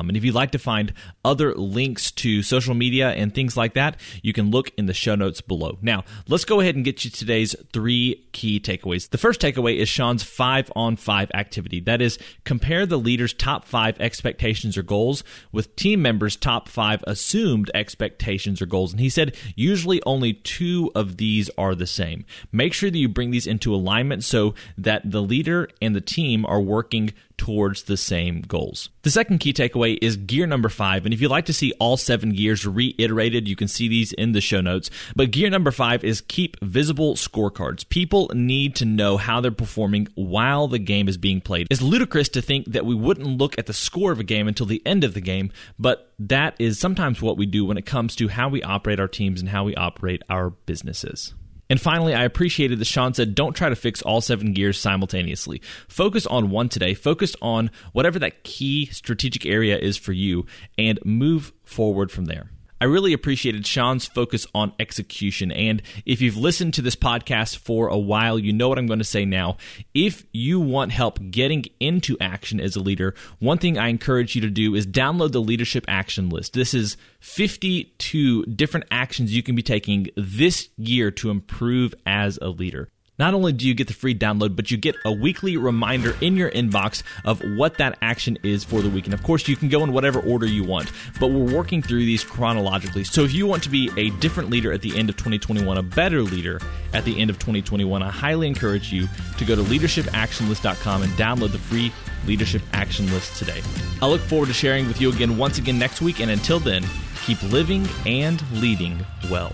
And 0.09 0.17
if 0.17 0.25
you'd 0.25 0.35
like 0.35 0.51
to 0.51 0.59
find 0.59 0.93
other 1.23 1.55
links 1.55 2.11
to 2.11 2.43
social 2.43 2.73
media 2.73 3.11
and 3.11 3.33
things 3.33 3.55
like 3.55 3.75
that, 3.75 3.97
you 4.21 4.33
can 4.33 4.51
look 4.51 4.73
in 4.77 4.85
the 4.85 4.93
show 4.93 5.15
notes 5.15 5.39
below. 5.39 5.77
Now, 5.81 6.03
let's 6.27 6.43
go 6.43 6.59
ahead 6.59 6.75
and 6.75 6.83
get 6.83 7.05
you 7.05 7.11
today's 7.11 7.55
three 7.71 8.27
key 8.33 8.59
takeaways. 8.59 9.09
The 9.09 9.17
first 9.17 9.39
takeaway 9.39 9.77
is 9.77 9.87
Sean's 9.87 10.23
five 10.23 10.69
on 10.75 10.97
five 10.97 11.31
activity. 11.33 11.79
That 11.79 12.01
is, 12.01 12.19
compare 12.43 12.85
the 12.85 12.99
leader's 12.99 13.33
top 13.33 13.63
five 13.63 13.97
expectations 14.01 14.77
or 14.77 14.83
goals 14.83 15.23
with 15.53 15.77
team 15.77 16.01
members' 16.01 16.35
top 16.35 16.67
five 16.67 17.05
assumed 17.07 17.71
expectations 17.73 18.61
or 18.61 18.65
goals. 18.65 18.91
And 18.91 18.99
he 18.99 19.09
said 19.09 19.33
usually 19.55 20.03
only 20.05 20.33
two 20.33 20.91
of 20.93 21.15
these 21.15 21.49
are 21.57 21.73
the 21.73 21.87
same. 21.87 22.25
Make 22.51 22.73
sure 22.73 22.91
that 22.91 22.97
you 22.97 23.07
bring 23.07 23.31
these 23.31 23.47
into 23.47 23.73
alignment 23.73 24.25
so 24.25 24.55
that 24.77 25.09
the 25.09 25.21
leader 25.21 25.69
and 25.81 25.95
the 25.95 26.01
team 26.01 26.45
are 26.45 26.61
working 26.61 27.13
towards 27.37 27.83
the 27.83 27.97
same 27.97 28.41
goals. 28.41 28.89
The 29.03 29.11
second 29.11 29.39
key 29.39 29.53
takeaway 29.53 29.97
is 30.01 30.17
gear 30.17 30.47
number 30.47 30.69
five. 30.69 31.05
And 31.05 31.13
if 31.13 31.21
you'd 31.21 31.31
like 31.31 31.45
to 31.45 31.53
see 31.53 31.71
all 31.73 31.95
seven 31.95 32.31
gears 32.31 32.65
reiterated, 32.65 33.47
you 33.47 33.55
can 33.55 33.67
see 33.67 33.87
these 33.87 34.11
in 34.13 34.31
the 34.31 34.41
show 34.41 34.59
notes. 34.59 34.89
But 35.15 35.31
gear 35.31 35.49
number 35.49 35.71
five 35.71 36.03
is 36.03 36.21
keep 36.21 36.59
visible 36.61 37.15
scorecards. 37.15 37.87
People 37.87 38.31
need 38.33 38.75
to 38.77 38.85
know 38.85 39.17
how 39.17 39.39
they're 39.39 39.51
performing 39.51 40.07
while 40.15 40.67
the 40.67 40.79
game 40.79 41.07
is 41.07 41.17
being 41.17 41.41
played. 41.41 41.67
It's 41.69 41.81
ludicrous 41.81 42.29
to 42.29 42.41
think 42.41 42.65
that 42.71 42.85
we 42.85 42.95
wouldn't 42.95 43.37
look 43.37 43.57
at 43.57 43.67
the 43.67 43.73
score 43.73 44.11
of 44.11 44.19
a 44.19 44.23
game 44.23 44.47
until 44.47 44.65
the 44.65 44.81
end 44.85 45.03
of 45.03 45.13
the 45.13 45.21
game, 45.21 45.51
but 45.77 46.11
that 46.19 46.55
is 46.59 46.79
sometimes 46.79 47.21
what 47.21 47.37
we 47.37 47.45
do 47.45 47.65
when 47.65 47.77
it 47.77 47.85
comes 47.85 48.15
to 48.15 48.27
how 48.27 48.49
we 48.49 48.63
operate 48.63 48.99
our 48.99 49.07
teams 49.07 49.39
and 49.39 49.49
how 49.49 49.63
we 49.63 49.75
operate 49.75 50.23
our 50.29 50.49
businesses. 50.49 51.33
And 51.69 51.79
finally, 51.81 52.13
I 52.13 52.23
appreciated 52.23 52.79
that 52.79 52.85
Sean 52.85 53.13
said, 53.13 53.35
don't 53.35 53.55
try 53.55 53.69
to 53.69 53.75
fix 53.75 54.01
all 54.01 54.21
seven 54.21 54.53
gears 54.53 54.79
simultaneously. 54.79 55.61
Focus 55.87 56.25
on 56.25 56.49
one 56.49 56.69
today. 56.69 56.93
Focus 56.93 57.35
on 57.41 57.71
whatever 57.91 58.19
that 58.19 58.43
key 58.43 58.85
strategic 58.87 59.45
area 59.45 59.77
is 59.77 59.97
for 59.97 60.13
you 60.13 60.45
and 60.77 60.99
move 61.03 61.51
forward 61.63 62.11
from 62.11 62.25
there. 62.25 62.51
I 62.79 62.85
really 62.85 63.13
appreciated 63.13 63.65
Sean's 63.65 64.05
focus 64.05 64.45
on 64.53 64.73
execution. 64.79 65.51
And 65.51 65.81
if 66.05 66.21
you've 66.21 66.37
listened 66.37 66.75
to 66.75 66.81
this 66.81 66.95
podcast 66.95 67.57
for 67.57 67.87
a 67.87 67.97
while, 67.97 68.37
you 68.37 68.53
know 68.53 68.69
what 68.69 68.77
I'm 68.77 68.87
going 68.87 68.99
to 68.99 69.05
say 69.05 69.25
now. 69.25 69.57
If 69.93 70.25
you 70.31 70.59
want 70.59 70.91
help 70.91 71.19
getting 71.31 71.65
into 71.79 72.17
action 72.21 72.59
as 72.59 72.75
a 72.75 72.79
leader, 72.79 73.15
one 73.39 73.57
thing 73.57 73.77
I 73.77 73.87
encourage 73.87 74.35
you 74.35 74.41
to 74.41 74.49
do 74.49 74.75
is 74.75 74.85
download 74.85 75.31
the 75.31 75.41
leadership 75.41 75.85
action 75.87 76.29
list. 76.29 76.53
This 76.53 76.73
is 76.73 76.97
52 77.19 78.45
different 78.45 78.85
actions 78.91 79.35
you 79.35 79.43
can 79.43 79.55
be 79.55 79.63
taking 79.63 80.07
this 80.15 80.69
year 80.77 81.09
to 81.11 81.29
improve 81.31 81.95
as 82.05 82.37
a 82.41 82.49
leader. 82.49 82.89
Not 83.19 83.33
only 83.33 83.51
do 83.51 83.67
you 83.67 83.73
get 83.73 83.87
the 83.87 83.93
free 83.93 84.13
download, 84.13 84.55
but 84.55 84.69
you 84.69 84.77
get 84.77 84.95
a 85.03 85.11
weekly 85.11 85.57
reminder 85.57 86.15
in 86.21 86.35
your 86.35 86.51
inbox 86.51 87.01
of 87.25 87.41
what 87.55 87.77
that 87.79 87.97
action 88.01 88.37
is 88.43 88.63
for 88.63 88.81
the 88.81 88.89
week. 88.89 89.05
And 89.05 89.13
of 89.13 89.23
course, 89.23 89.47
you 89.47 89.55
can 89.55 89.69
go 89.69 89.83
in 89.83 89.91
whatever 89.91 90.19
order 90.19 90.45
you 90.45 90.63
want, 90.63 90.91
but 91.19 91.27
we're 91.27 91.55
working 91.55 91.81
through 91.81 92.05
these 92.05 92.23
chronologically. 92.23 93.03
So 93.03 93.23
if 93.23 93.33
you 93.33 93.47
want 93.47 93.63
to 93.63 93.69
be 93.69 93.89
a 93.97 94.11
different 94.19 94.51
leader 94.51 94.71
at 94.71 94.81
the 94.81 94.95
end 94.95 95.09
of 95.09 95.17
2021, 95.17 95.77
a 95.77 95.81
better 95.81 96.21
leader 96.21 96.61
at 96.93 97.05
the 97.05 97.19
end 97.19 97.31
of 97.31 97.39
2021, 97.39 98.03
I 98.03 98.11
highly 98.11 98.47
encourage 98.47 98.93
you 98.93 99.07
to 99.37 99.45
go 99.45 99.55
to 99.55 99.63
leadershipactionlist.com 99.63 101.01
and 101.01 101.11
download 101.13 101.51
the 101.51 101.59
free 101.59 101.91
leadership 102.27 102.61
action 102.73 103.11
list 103.11 103.35
today. 103.37 103.61
I 103.99 104.07
look 104.07 104.21
forward 104.21 104.47
to 104.47 104.53
sharing 104.53 104.87
with 104.87 105.01
you 105.01 105.11
again 105.11 105.37
once 105.37 105.57
again 105.57 105.79
next 105.79 106.01
week. 106.01 106.19
And 106.19 106.29
until 106.29 106.59
then, 106.59 106.85
keep 107.25 107.41
living 107.43 107.87
and 108.05 108.43
leading 108.61 109.03
well. 109.31 109.53